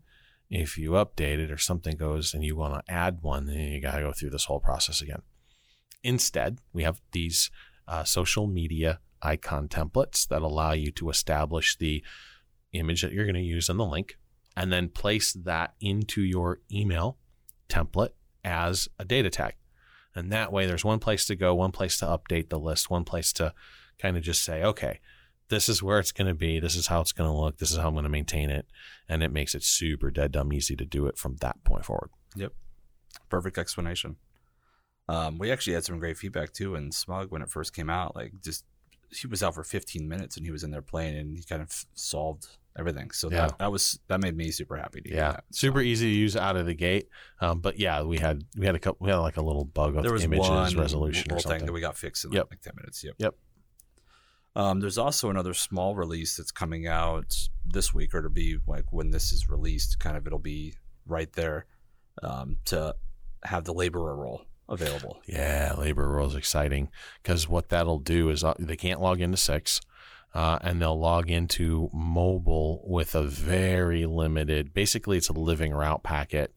[0.50, 3.82] if you update it or something goes and you want to add one, then you
[3.82, 5.22] got to go through this whole process again.
[6.04, 7.50] Instead, we have these
[7.88, 12.04] uh, social media icon templates that allow you to establish the
[12.74, 14.18] image that you're going to use in the link
[14.56, 17.18] and then place that into your email
[17.70, 18.12] template
[18.44, 19.56] as a data tag.
[20.16, 23.04] And that way, there's one place to go, one place to update the list, one
[23.04, 23.54] place to
[24.00, 25.00] kind of just say, okay,
[25.50, 26.60] this is where it's going to be.
[26.60, 27.58] This is how it's going to look.
[27.58, 28.66] This is how I'm going to maintain it.
[29.08, 32.10] And it makes it super dead dumb easy to do it from that point forward.
[32.36, 32.54] Yep.
[33.30, 34.16] Perfect explanation.
[35.08, 36.76] Um, we actually had some great feedback too.
[36.76, 38.66] in SMUG, when it first came out, like just
[39.20, 41.62] he was out for 15 minutes and he was in there playing and he kind
[41.62, 42.48] of solved
[42.78, 43.12] everything.
[43.12, 43.48] So Yeah.
[43.48, 45.44] that, that was that made me super happy to hear Yeah, that.
[45.52, 47.08] super easy to use out of the gate.
[47.40, 49.06] Um, but yeah, we had we had a couple.
[49.06, 51.60] We had like a little bug with There was images one resolution or little thing
[51.60, 51.66] something.
[51.68, 52.48] that we got fixed in Yep.
[52.52, 53.04] like 10 minutes.
[53.04, 53.16] Yep.
[53.20, 53.36] Yep.
[54.58, 58.86] Um, there's also another small release that's coming out this week, or to be like
[58.94, 60.74] when this is released, kind of it'll be
[61.06, 61.66] right there.
[62.24, 62.96] um, to
[63.44, 65.22] have the laborer role available.
[65.28, 66.90] Yeah, labor role is exciting
[67.22, 69.82] because what that'll do is uh, they can't log into six.
[70.34, 76.04] Uh, and they'll log into mobile with a very limited, basically, it's a living route
[76.04, 76.54] packet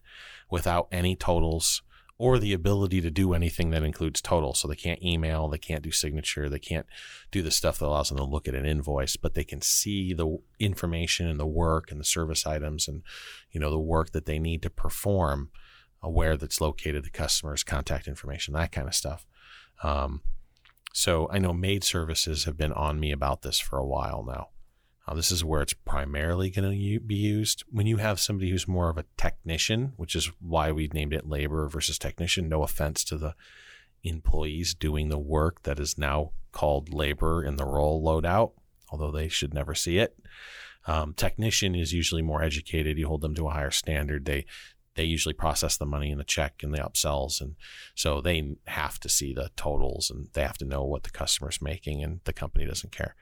[0.51, 1.83] without any totals
[2.19, 4.59] or the ability to do anything that includes totals.
[4.59, 6.87] So they can't email, they can't do signature, they can't
[7.31, 10.13] do the stuff that allows them to look at an invoice, but they can see
[10.13, 13.03] the information and the work and the service items and,
[13.53, 15.51] you know, the work that they need to perform,
[16.03, 19.27] where that's located, the customer's contact information, that kind of stuff.
[19.83, 20.23] Um,
[20.93, 24.49] so I know maid services have been on me about this for a while now.
[25.07, 27.65] Uh, this is where it's primarily going to be used.
[27.71, 31.27] When you have somebody who's more of a technician, which is why we named it
[31.27, 33.35] labor versus technician, no offense to the
[34.05, 38.53] employees doing the work that is now called labor in the role loadout,
[38.91, 40.19] although they should never see it.
[40.87, 42.99] Um, technician is usually more educated.
[42.99, 44.25] You hold them to a higher standard.
[44.25, 44.47] They
[44.99, 47.55] they usually process the money in the check and the upsells, and
[47.95, 51.63] so they have to see the totals and they have to know what the customer's
[51.63, 53.15] making, and the company doesn't care.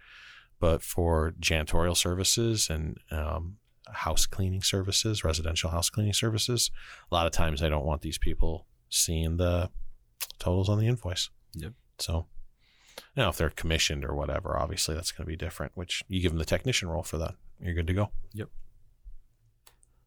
[0.59, 3.59] But for janitorial services and um,
[3.93, 6.70] house cleaning services, residential house cleaning services,
[7.12, 9.68] a lot of times I don't want these people seeing the
[10.39, 11.29] totals on the invoice.
[11.57, 11.72] Yep.
[11.99, 12.27] So
[13.14, 15.72] now, if they're commissioned or whatever, obviously that's going to be different.
[15.74, 18.12] Which you give them the technician role for that, you're good to go.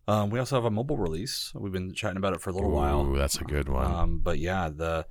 [0.10, 1.52] Um, we also have a mobile release.
[1.54, 3.06] We've been chatting about it for a little while.
[3.06, 3.86] Ooh, that's a good one.
[3.92, 5.06] Um, but yeah, the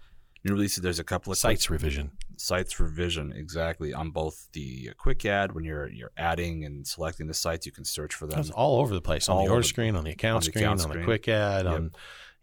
[0.44, 0.82] new releases.
[0.82, 2.10] There's a couple of Sites revision.
[2.36, 7.34] sites revision exactly on both the quick add when you're you're adding and selecting the
[7.34, 7.64] sites.
[7.66, 8.36] You can search for them.
[8.36, 10.44] That's all over the place on All the order screen, on the account on the
[10.46, 11.04] screen, account on the screen.
[11.04, 11.64] quick add.
[11.66, 11.74] Yep.
[11.74, 11.90] On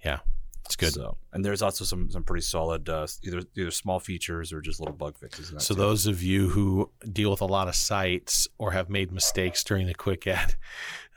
[0.03, 0.19] yeah,
[0.65, 0.93] it's good.
[0.93, 4.61] So, So, and there's also some some pretty solid uh, either either small features or
[4.61, 5.51] just little bug fixes.
[5.51, 5.73] that too.
[5.73, 9.87] those of you who deal with a lot of sites or have made mistakes during
[9.87, 10.55] the quick add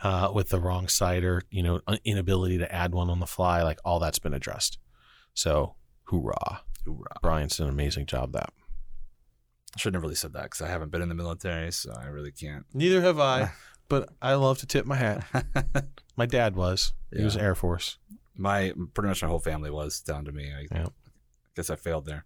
[0.03, 3.62] uh, with the wrong site or you know inability to add one on the fly,
[3.62, 4.78] like all that's been addressed.
[5.34, 5.74] So
[6.05, 6.62] hoorah!
[6.84, 7.18] Hoorah.
[7.22, 8.32] Brian's done an amazing job.
[8.32, 8.51] That
[9.74, 12.07] I shouldn't have really said that because I haven't been in the military, so I
[12.07, 12.64] really can't.
[12.72, 13.53] neither have I,
[13.88, 15.24] but I love to tip my hat.
[16.16, 16.92] My dad was.
[17.14, 17.96] He was Air Force.
[18.36, 20.53] my pretty much my whole family was down to me.
[20.53, 20.86] I
[21.55, 22.24] guess I failed there.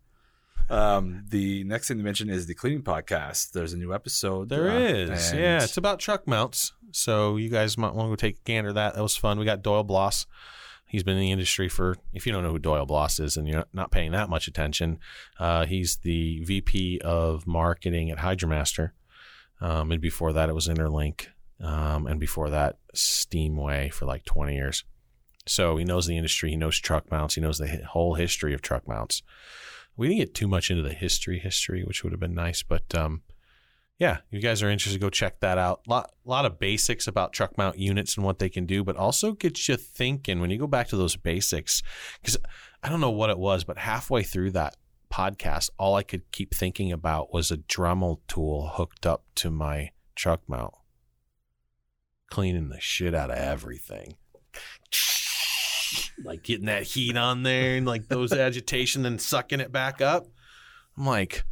[0.70, 3.53] Um, the next thing to mention is the cleaning podcast.
[3.53, 4.49] There's a new episode.
[4.49, 5.62] There uh, is, yeah.
[5.62, 8.74] It's about truck mounts, so you guys might want to go take a gander at
[8.76, 8.95] that.
[8.95, 9.38] That was fun.
[9.38, 10.26] We got Doyle Bloss.
[10.86, 11.97] He's been in the industry for.
[12.12, 14.99] If you don't know who Doyle Bloss is, and you're not paying that much attention,
[15.38, 18.90] uh, he's the VP of marketing at HydraMaster.
[19.61, 21.28] Um, and before that, it was Interlink,
[21.61, 24.84] um, and before that, Steamway for like 20 years.
[25.47, 26.51] So he knows the industry.
[26.51, 27.34] He knows truck mounts.
[27.36, 29.22] He knows the whole history of truck mounts.
[29.97, 32.95] We didn't get too much into the history, history, which would have been nice, but
[32.95, 33.22] um,
[34.03, 35.87] yeah, you guys are interested, to go check that out.
[35.87, 39.31] lot lot of basics about truck mount units and what they can do, but also
[39.31, 41.85] gets you thinking when you go back to those basics.
[42.21, 42.37] Because
[42.83, 44.77] I don't know what it was, but halfway through that
[45.09, 49.91] podcast, all I could keep thinking about was a Dremel tool hooked up to my
[50.17, 50.75] truck mount,
[52.29, 54.17] cleaning the shit out of everything.
[56.25, 60.27] Like getting that heat on there and like those agitation and sucking it back up.
[60.99, 61.45] I'm like,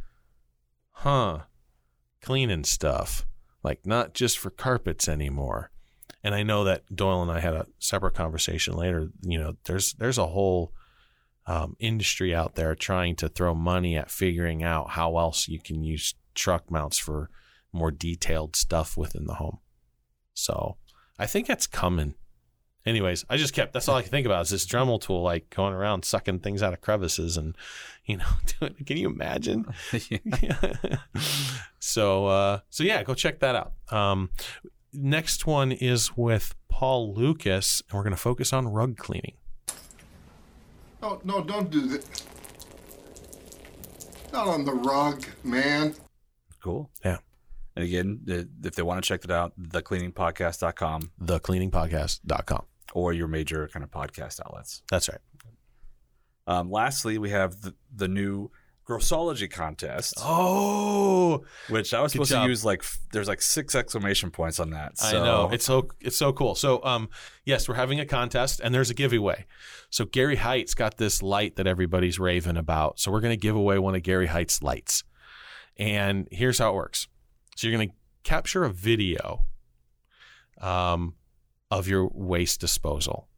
[0.91, 1.43] huh
[2.21, 3.25] cleaning stuff,
[3.63, 5.71] like not just for carpets anymore.
[6.23, 9.09] And I know that Doyle and I had a separate conversation later.
[9.21, 10.71] You know, there's there's a whole
[11.47, 15.83] um, industry out there trying to throw money at figuring out how else you can
[15.83, 17.29] use truck mounts for
[17.73, 19.59] more detailed stuff within the home.
[20.33, 20.77] So
[21.17, 22.15] I think that's coming.
[22.85, 25.49] Anyways, I just kept that's all I can think about is this Dremel tool like
[25.49, 27.55] going around sucking things out of crevices and
[28.05, 28.25] you know
[28.59, 29.65] doing, can you imagine?
[31.79, 33.73] so uh, so yeah, go check that out.
[33.89, 34.31] Um,
[34.93, 39.33] next one is with Paul Lucas, and we're going to focus on rug cleaning.
[41.01, 42.23] No, no, don't do that.
[44.31, 45.95] Not on the rug, man.
[46.63, 46.89] Cool.
[47.03, 47.17] Yeah.
[47.75, 48.21] And again,
[48.63, 52.65] if they want to check it out, thecleaningpodcast.com Thecleaningpodcast.com.
[52.93, 54.81] or your major kind of podcast outlets.
[54.89, 55.19] That's right.
[56.47, 58.49] Um, lastly, we have the, the new
[58.87, 62.43] Grossology contest, Oh, which I was supposed job.
[62.43, 62.83] to use like,
[63.13, 64.97] there's like six exclamation points on that.
[64.97, 66.55] So, I know it's so it's so cool.
[66.55, 67.09] So um,
[67.45, 69.45] yes, we're having a contest, and there's a giveaway.
[69.91, 72.99] So Gary Heights got this light that everybody's raving about.
[72.99, 75.03] So we're going to give away one of Gary Heights' lights.
[75.77, 77.07] And here's how it works.
[77.55, 79.45] So you're going to capture a video
[80.59, 81.13] um,
[81.71, 83.29] of your waste disposal.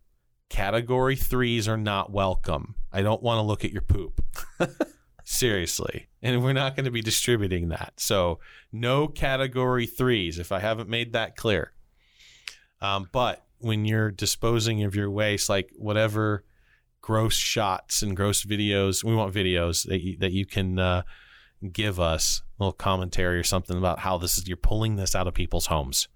[0.50, 2.76] Category threes are not welcome.
[2.92, 4.24] I don't want to look at your poop.
[5.24, 6.08] Seriously.
[6.22, 7.94] And we're not going to be distributing that.
[7.98, 8.40] So
[8.72, 11.74] no category threes if I haven't made that clear.
[12.82, 16.44] Um, but when you're disposing of your waste, like whatever
[17.02, 21.04] gross shots and gross videos, we want videos that you, that you can uh,
[21.72, 25.28] give us a little commentary or something about how this is you're pulling this out
[25.28, 26.10] of people's homes.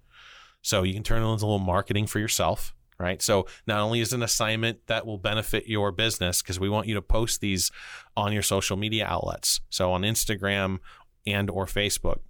[0.62, 3.22] So you can turn it into a little marketing for yourself, right?
[3.22, 6.86] So not only is it an assignment that will benefit your business because we want
[6.86, 7.70] you to post these
[8.16, 10.78] on your social media outlets, so on Instagram
[11.26, 12.20] and or Facebook.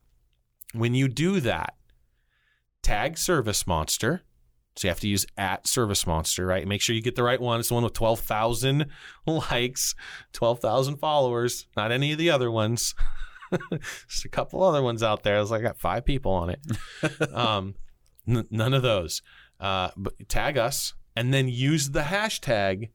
[0.75, 1.75] When you do that,
[2.83, 4.21] tag ServiceMonster.
[4.77, 6.67] So you have to use at ServiceMonster, right?
[6.67, 7.59] Make sure you get the right one.
[7.59, 8.87] It's the one with 12,000
[9.27, 9.95] likes,
[10.35, 12.95] 12,000 followers, not any of the other ones.
[14.09, 15.37] Just a couple other ones out there.
[15.37, 16.61] I was like, I got five people on it.
[17.35, 17.75] um,
[18.29, 19.23] n- none of those.
[19.59, 22.91] Uh, but tag us and then use the hashtag.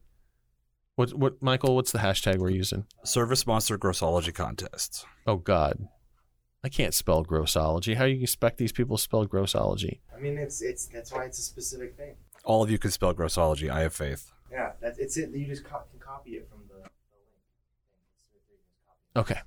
[0.96, 2.86] What, what, Michael, what's the hashtag we're using?
[3.04, 5.04] Service Monster Grossology Contest.
[5.26, 5.88] Oh, God.
[6.62, 7.94] I can't spell grossology.
[7.94, 9.98] How do you expect these people to spell grossology?
[10.16, 12.14] I mean, it's it's that's why it's a specific thing.
[12.42, 13.68] All of you can spell grossology.
[13.68, 14.32] I have faith.
[14.50, 15.28] Yeah, that's it's it.
[15.34, 16.80] You just co- can copy it from the, the
[19.14, 19.28] link.
[19.28, 19.40] Okay.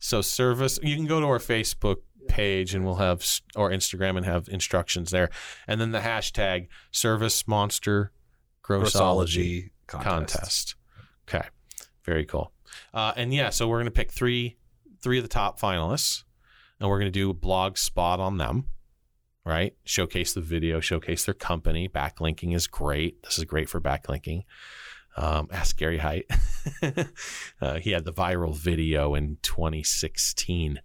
[0.00, 1.98] So service, you can go to our Facebook
[2.28, 3.24] page and we'll have
[3.56, 5.30] or Instagram and have instructions there,
[5.66, 8.12] and then the hashtag Service Monster
[8.62, 10.04] Grossology contest.
[10.06, 10.74] Contest.
[11.28, 11.48] Okay,
[12.04, 12.52] very cool.
[12.92, 14.56] Uh, and yeah, so we're gonna pick three
[15.00, 16.24] three of the top finalists,
[16.78, 18.66] and we're gonna do a blog spot on them.
[19.44, 21.88] Right, showcase the video, showcase their company.
[21.88, 23.22] Backlinking is great.
[23.22, 24.42] This is great for backlinking.
[25.16, 26.26] Um, ask Gary Height.
[27.60, 30.80] uh, he had the viral video in 2016.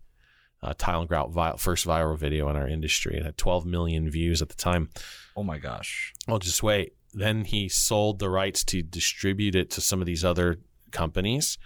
[0.63, 3.17] Uh, Tile and Grout vi- first viral video in our industry.
[3.17, 4.89] It had 12 million views at the time.
[5.35, 6.13] Oh my gosh.
[6.25, 6.93] Well, just wait.
[7.13, 10.59] Then he sold the rights to distribute it to some of these other
[10.91, 11.57] companies,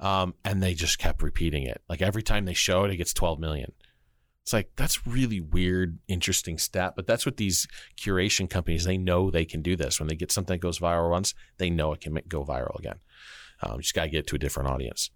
[0.00, 1.80] um, and they just kept repeating it.
[1.88, 3.72] Like every time they show it, it gets 12 million.
[4.42, 9.30] It's like that's really weird, interesting stat, but that's what these curation companies they know
[9.30, 10.00] they can do this.
[10.00, 12.78] When they get something that goes viral once, they know it can make, go viral
[12.78, 12.98] again.
[13.62, 15.10] Um, you just got to get it to a different audience.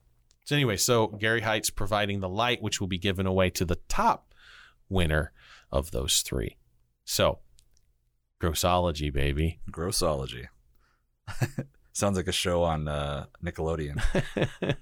[0.44, 3.78] So anyway, so Gary Heights providing the light, which will be given away to the
[3.88, 4.34] top
[4.88, 5.32] winner
[5.72, 6.56] of those three.
[7.04, 7.38] So,
[8.40, 9.60] grossology, baby.
[9.70, 10.46] Grossology.
[11.92, 14.02] Sounds like a show on uh, Nickelodeon.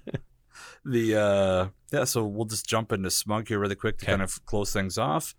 [0.85, 4.11] the uh, yeah, so we'll just jump into SMUG here really quick to Okay.
[4.13, 5.35] kind of close things off.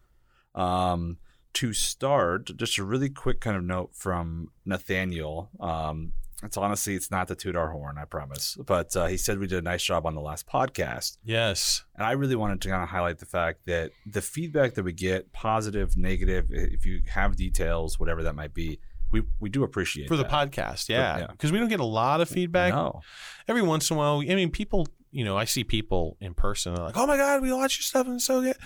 [0.54, 1.18] Um,
[1.54, 5.50] to start, just a really quick kind of note from Nathaniel.
[5.60, 6.12] Um,
[6.44, 9.46] it's honestly, it's not to toot our horn, I promise, but uh, he said we
[9.46, 11.18] did a nice job on the last podcast.
[11.24, 11.84] yes.
[11.96, 14.92] And I really wanted to kind of highlight the fact that the feedback that we
[14.92, 18.80] get, positive, negative, if you have details, whatever that might be,
[19.12, 21.18] we, we do appreciate For the podcast, yeah.
[21.18, 21.26] yeah.
[21.28, 22.74] Because we don't get a lot of feedback.
[22.74, 23.00] No.
[23.46, 26.74] Every once in a while, I mean, people, you know, I see people in person,
[26.74, 28.56] they're like, oh my God, we watch your stuff and it's so good.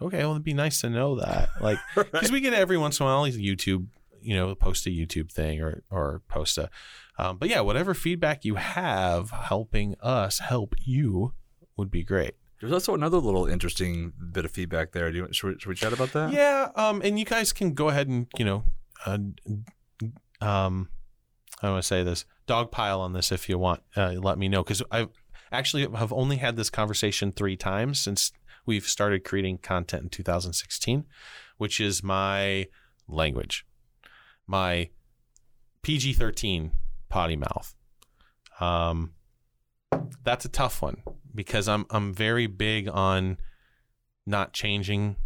[0.00, 1.50] Okay, well, it'd be nice to know that.
[1.60, 3.88] Like, because we get every once in a while, YouTube,
[4.22, 6.70] you know, post a YouTube thing or, or post a,
[7.20, 11.34] um, but yeah, whatever feedback you have helping us help you
[11.76, 12.34] would be great.
[12.60, 15.10] There's also another little interesting bit of feedback there.
[15.10, 16.32] Do you, should, we, should we chat about that?
[16.32, 18.64] Yeah, um, and you guys can go ahead and you know,
[19.04, 19.18] uh,
[20.40, 20.88] um,
[21.62, 23.82] I want to say this dogpile on this if you want.
[23.94, 25.08] Uh, let me know because I
[25.52, 28.32] actually have only had this conversation three times since
[28.64, 31.04] we've started creating content in 2016,
[31.58, 32.66] which is my
[33.08, 33.66] language,
[34.46, 34.88] my
[35.82, 36.70] PG-13
[37.10, 37.74] potty mouth.
[38.60, 39.12] Um,
[40.24, 41.02] that's a tough one
[41.34, 43.38] because I'm I'm very big on
[44.26, 45.16] not changing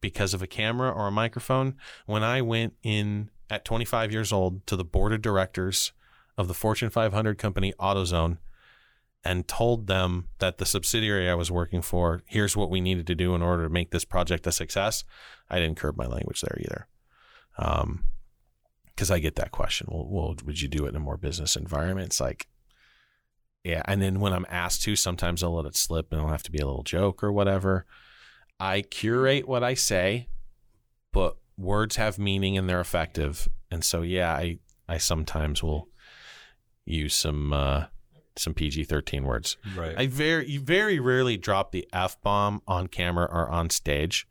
[0.00, 1.76] because of a camera or a microphone.
[2.06, 5.92] When I went in at 25 years old to the board of directors
[6.36, 8.38] of the Fortune 500 company AutoZone
[9.24, 13.14] and told them that the subsidiary I was working for, here's what we needed to
[13.14, 15.04] do in order to make this project a success,
[15.50, 16.86] I didn't curb my language there either.
[17.58, 18.04] Um,
[18.98, 19.86] because I get that question.
[19.88, 22.06] Well, well, would you do it in a more business environment?
[22.06, 22.48] It's like,
[23.62, 23.80] yeah.
[23.84, 26.50] And then when I'm asked to, sometimes I'll let it slip and it'll have to
[26.50, 27.86] be a little joke or whatever.
[28.58, 30.26] I curate what I say,
[31.12, 33.46] but words have meaning and they're effective.
[33.70, 35.88] And so, yeah, I, I sometimes will
[36.84, 37.84] use some, uh,
[38.34, 39.58] some PG 13 words.
[39.76, 39.94] Right.
[39.96, 44.26] I very, very rarely drop the F bomb on camera or on stage.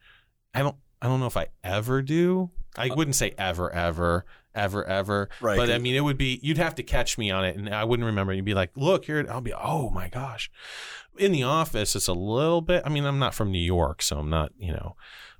[0.53, 2.51] I don't, I don't know if I ever do.
[2.77, 4.25] I wouldn't say ever, ever,
[4.57, 5.29] ever, ever.
[5.39, 7.69] Right, But I mean, it would be, you'd have to catch me on it and
[7.73, 8.33] I wouldn't remember.
[8.33, 9.25] You'd be like, look here.
[9.29, 10.49] I'll be, oh my gosh.
[11.17, 14.19] In the office, it's a little bit, I mean, I'm not from New York, so
[14.19, 14.95] I'm not, you know,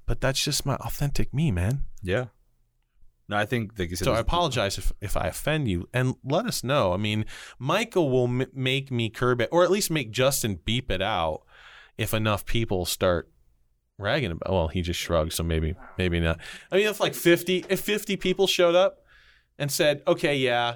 [0.05, 1.84] but that's just my authentic me, man.
[2.01, 2.26] yeah.
[3.30, 6.15] No, I think like you said, So I apologize if, if I offend you, and
[6.24, 6.93] let us know.
[6.93, 7.26] I mean,
[7.59, 11.41] Michael will m- make me curb it, or at least make Justin beep it out
[11.97, 13.30] if enough people start
[13.97, 14.53] ragging about.
[14.53, 16.39] Well, he just shrugged, so maybe maybe not.
[16.72, 18.99] I mean, if like fifty, if fifty people showed up
[19.57, 20.75] and said, "Okay, yeah,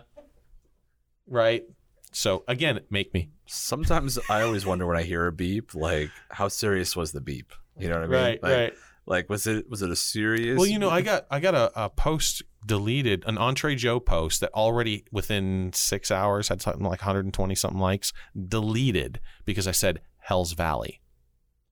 [1.27, 1.63] right."
[2.11, 6.47] So again, make me Sometimes I always wonder when I hear a beep, like how
[6.47, 7.51] serious was the beep?
[7.77, 8.21] You know what I mean?
[8.21, 8.73] right, like, right.
[9.05, 10.57] Like was it was it a serious?
[10.57, 14.39] Well, you know, I got I got a, a post deleted, an Entree Joe post
[14.39, 18.13] that already within six hours had something like 120 something likes,
[18.47, 21.01] deleted because I said Hell's Valley.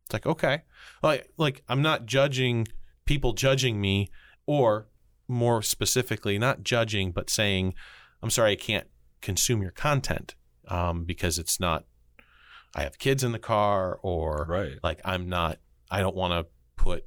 [0.05, 0.64] It's like okay,
[1.01, 2.68] like like I'm not judging
[3.05, 4.10] people judging me,
[4.45, 4.89] or
[5.30, 7.76] more specifically, not judging, but saying
[8.22, 8.88] I'm sorry I can't
[9.22, 10.36] consume your content
[10.68, 11.86] um, because it's not.
[12.76, 14.78] I have kids in the car, or right.
[14.84, 15.60] like I'm not.
[15.90, 17.06] I don't want to put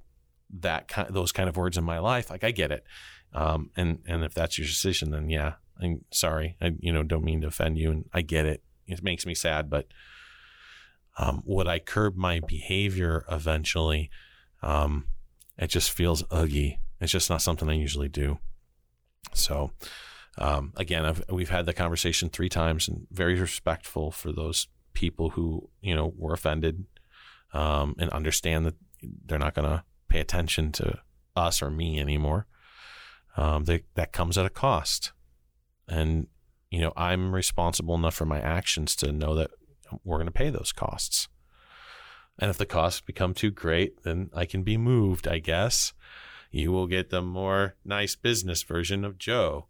[0.60, 2.30] that kind, those kind of words in my life.
[2.30, 2.84] Like I get it,
[3.32, 6.56] um, and and if that's your decision, then yeah, I'm sorry.
[6.60, 8.62] I you know don't mean to offend you, and I get it.
[8.86, 9.86] It makes me sad, but
[11.18, 14.10] um, would I curb my behavior eventually?
[14.62, 15.06] Um,
[15.56, 16.80] it just feels ugly.
[17.02, 18.38] It's just not something I usually do.
[19.34, 19.72] So,
[20.38, 25.30] um, again, I've, we've had the conversation three times, and very respectful for those people
[25.30, 26.84] who you know were offended,
[27.52, 28.74] um, and understand that
[29.26, 31.00] they're not going to pay attention to
[31.34, 32.46] us or me anymore.
[33.36, 35.12] Um, they, that comes at a cost,
[35.88, 36.28] and
[36.70, 39.50] you know I'm responsible enough for my actions to know that
[40.04, 41.28] we're going to pay those costs.
[42.38, 45.92] And if the costs become too great, then I can be moved, I guess.
[46.52, 49.66] You will get the more nice business version of Joe.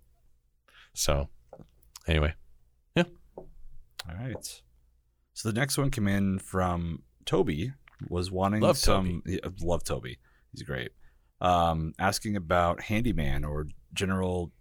[0.92, 1.28] So,
[2.06, 2.34] anyway,
[2.94, 3.04] yeah.
[3.36, 4.62] All right.
[5.32, 7.72] So the next one came in from Toby
[8.08, 10.18] was wanting Love some yeah, love Toby.
[10.50, 10.90] He's great.
[11.40, 14.52] Um, asking about handyman or general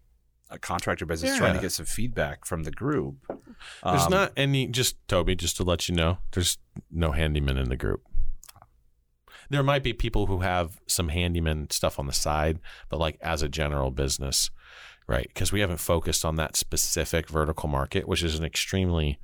[0.49, 3.15] uh, contractor business, trying to get some feedback from the group.
[3.28, 6.57] there's Um, not any, just Toby, just to let you know, there's
[6.91, 8.03] no handyman in the group.
[9.52, 13.41] There might be people who have some handyman stuff on the side, but like as
[13.41, 14.49] a general business,
[15.08, 15.28] right?
[15.28, 19.20] Because we haven't focused on that specific vertical market, which is an extremely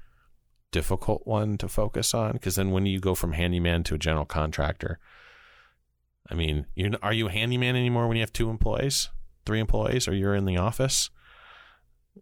[0.72, 2.34] difficult one to focus on.
[2.34, 5.00] Because then when you go from handyman to a general contractor,
[6.30, 6.66] I mean,
[7.02, 9.10] are you a handyman anymore when you have two employees,
[9.46, 11.10] three employees, or you're in the office?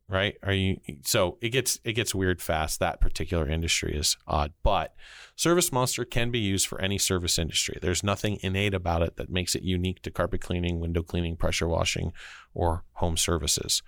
[0.07, 0.37] Right?
[0.43, 2.79] Are you so it gets it gets weird fast.
[2.79, 4.95] That particular industry is odd but
[5.37, 7.77] ServiceMonster can be used for any service industry.
[7.81, 11.67] There's nothing innate about it that makes it unique to carpet cleaning window cleaning pressure
[11.67, 12.13] washing
[12.53, 13.81] or home services.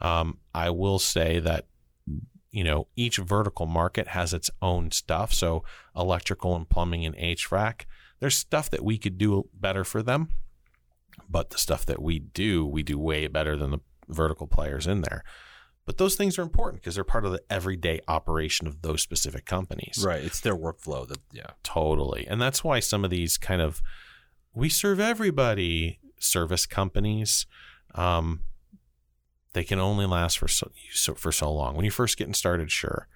[0.00, 1.66] Um, i will say that
[2.50, 5.32] you know each vertical market has its own stuff.
[5.32, 5.64] So
[5.96, 7.82] electrical and plumbing and hvac
[8.20, 10.30] there's stuff that we could do better for them
[11.28, 15.02] but the stuff that we do we do way better than the vertical players in
[15.02, 15.24] there.
[15.86, 19.44] But those things are important because they're part of the everyday operation of those specific
[19.44, 20.02] companies.
[20.04, 20.22] right.
[20.22, 21.06] It's their workflow.
[21.06, 21.50] That yeah.
[21.62, 22.26] Totally.
[22.26, 23.82] And that's why some of these kind of
[24.54, 27.46] we serve everybody service companies
[27.94, 28.40] um,
[29.54, 31.76] they can only last for so, so for so long.
[31.76, 33.08] When you're first getting started, sure.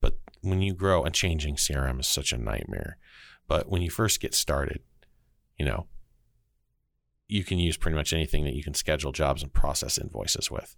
[0.00, 2.98] But when you grow and changing CRM is such a nightmare.
[3.48, 4.80] But when you first get started,
[5.58, 5.86] you know,
[7.32, 10.76] you can use pretty much anything that you can schedule jobs and process invoices with.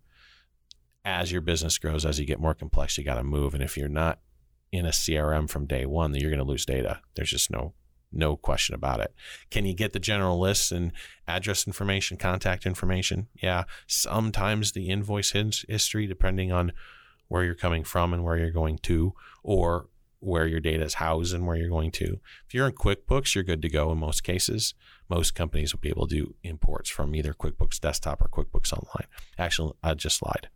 [1.05, 3.55] As your business grows, as you get more complex, you got to move.
[3.55, 4.21] And if you're not
[4.71, 7.01] in a CRM from day one, then you're going to lose data.
[7.17, 7.75] There's just no
[8.17, 9.13] no question about it.
[9.51, 10.93] Can you get the general lists and
[11.27, 13.27] address information, contact information?
[13.43, 13.65] Yeah.
[13.89, 16.73] Sometimes the invoice history, depending on
[17.27, 19.89] where you're coming from and where you're going to, or
[20.21, 22.21] where your data is housed and where you're going to.
[22.47, 24.75] If you're in QuickBooks, you're good to go in most cases.
[25.09, 29.07] Most companies will be able to do imports from either QuickBooks Desktop or QuickBooks Online.
[29.39, 30.49] Actually, I just lied.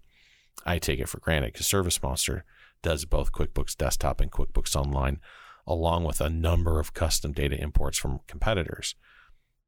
[0.65, 2.43] I take it for granted because ServiceMonster
[2.83, 5.21] does both QuickBooks Desktop and QuickBooks Online,
[5.67, 8.95] along with a number of custom data imports from competitors.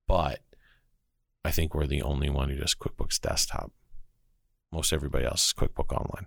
[0.08, 0.40] But
[1.44, 3.72] I think we're the only one who does QuickBooks Desktop.
[4.72, 6.26] Most everybody else is QuickBook Online.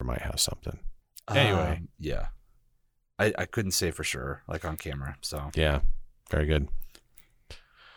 [0.00, 0.80] Or might have something.
[1.28, 1.76] Anyway.
[1.78, 2.28] Um, yeah.
[3.18, 5.16] I, I couldn't say for sure, like on camera.
[5.20, 5.80] So Yeah,
[6.30, 6.68] very good.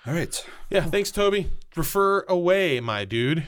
[0.08, 0.46] All right.
[0.70, 1.50] Yeah, thanks, Toby.
[1.76, 3.44] Refer away, my dude.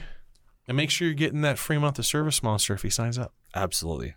[0.66, 3.32] And make sure you're getting that free month of ServiceMonster if he signs up.
[3.54, 4.14] Absolutely.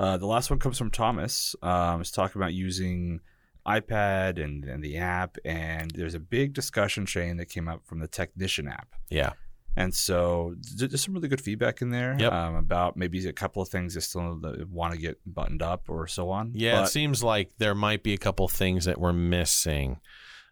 [0.00, 1.54] Uh, the last one comes from Thomas.
[1.62, 3.20] Um, he's talking about using
[3.66, 7.98] iPad and, and the app, and there's a big discussion chain that came up from
[7.98, 8.88] the Technician app.
[9.10, 9.32] Yeah.
[9.76, 12.32] And so th- there's some really good feedback in there Yep.
[12.32, 14.40] um, about maybe a couple of things that still
[14.70, 16.52] want to get buttoned up or so on.
[16.54, 19.98] Yeah, it seems like there might be a couple things that we're missing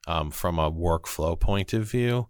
[0.07, 2.29] um, from a workflow point of view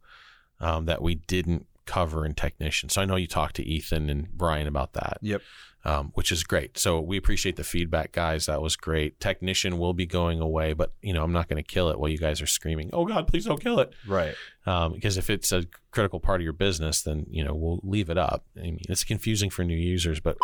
[0.60, 2.88] um, that we didn't cover in Technician.
[2.88, 5.18] So I know you talked to Ethan and Brian about that.
[5.22, 5.42] Yep.
[5.84, 6.76] um, which is great.
[6.76, 8.46] So we appreciate the feedback, guys.
[8.46, 9.20] That was great.
[9.20, 12.10] Technician will be going away, but you know I'm not going to kill it while
[12.10, 14.34] you guys are screaming, "Oh God, please don't kill it!" Right.
[14.66, 18.10] Um, because if it's a critical part of your business, then you know we'll leave
[18.10, 18.44] it up.
[18.56, 20.36] I mean, it's confusing for new users, but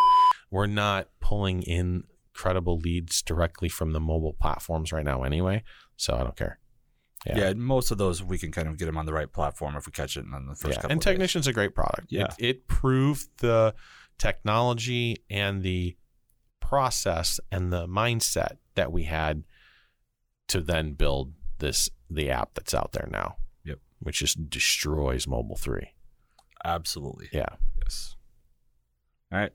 [0.52, 2.04] we're not pulling in
[2.34, 5.64] credible leads directly from the mobile platforms right now, anyway.
[5.96, 6.60] So I don't care.
[7.26, 7.38] Yeah.
[7.38, 7.52] Yeah.
[7.54, 9.92] most of those we can kind of get them on the right platform if we
[9.92, 10.90] catch it on the first yeah, couple.
[10.90, 11.12] and of days.
[11.12, 12.08] Technician's a great product.
[12.10, 12.26] Yeah.
[12.38, 13.74] It, it proved the
[14.18, 15.96] technology and the
[16.60, 19.44] process and the mindset that we had
[20.48, 23.36] to then build this the app that's out there now.
[23.64, 23.78] Yep.
[24.00, 25.92] Which just destroys mobile three.
[26.64, 27.28] Absolutely.
[27.32, 27.46] Yeah.
[27.82, 28.16] Yes.
[29.32, 29.52] All right.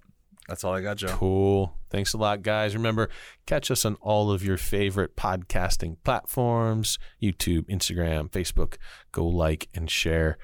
[0.48, 1.08] That's all I got, Joe.
[1.10, 1.78] Cool.
[1.90, 2.74] Thanks a lot, guys.
[2.74, 3.10] Remember,
[3.46, 8.78] catch us on all of your favorite podcasting platforms YouTube, Instagram, Facebook.
[9.12, 10.38] Go like and share.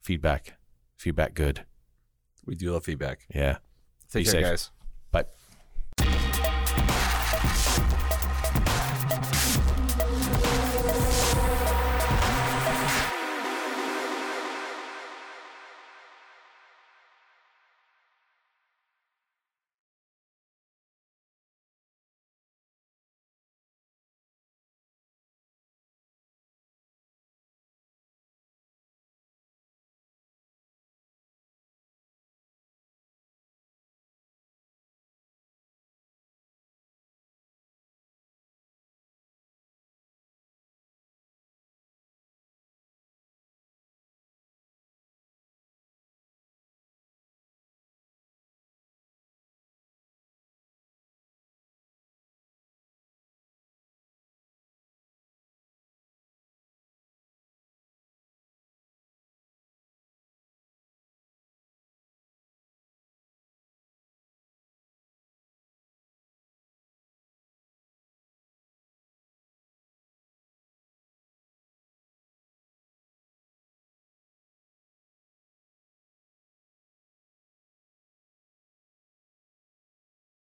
[0.00, 0.54] Feedback.
[0.96, 1.64] Feedback good.
[2.46, 3.20] We do love feedback.
[3.34, 3.58] Yeah.
[4.10, 4.70] Take Be care, safe.
[5.12, 5.26] guys.
[5.98, 6.51] Bye.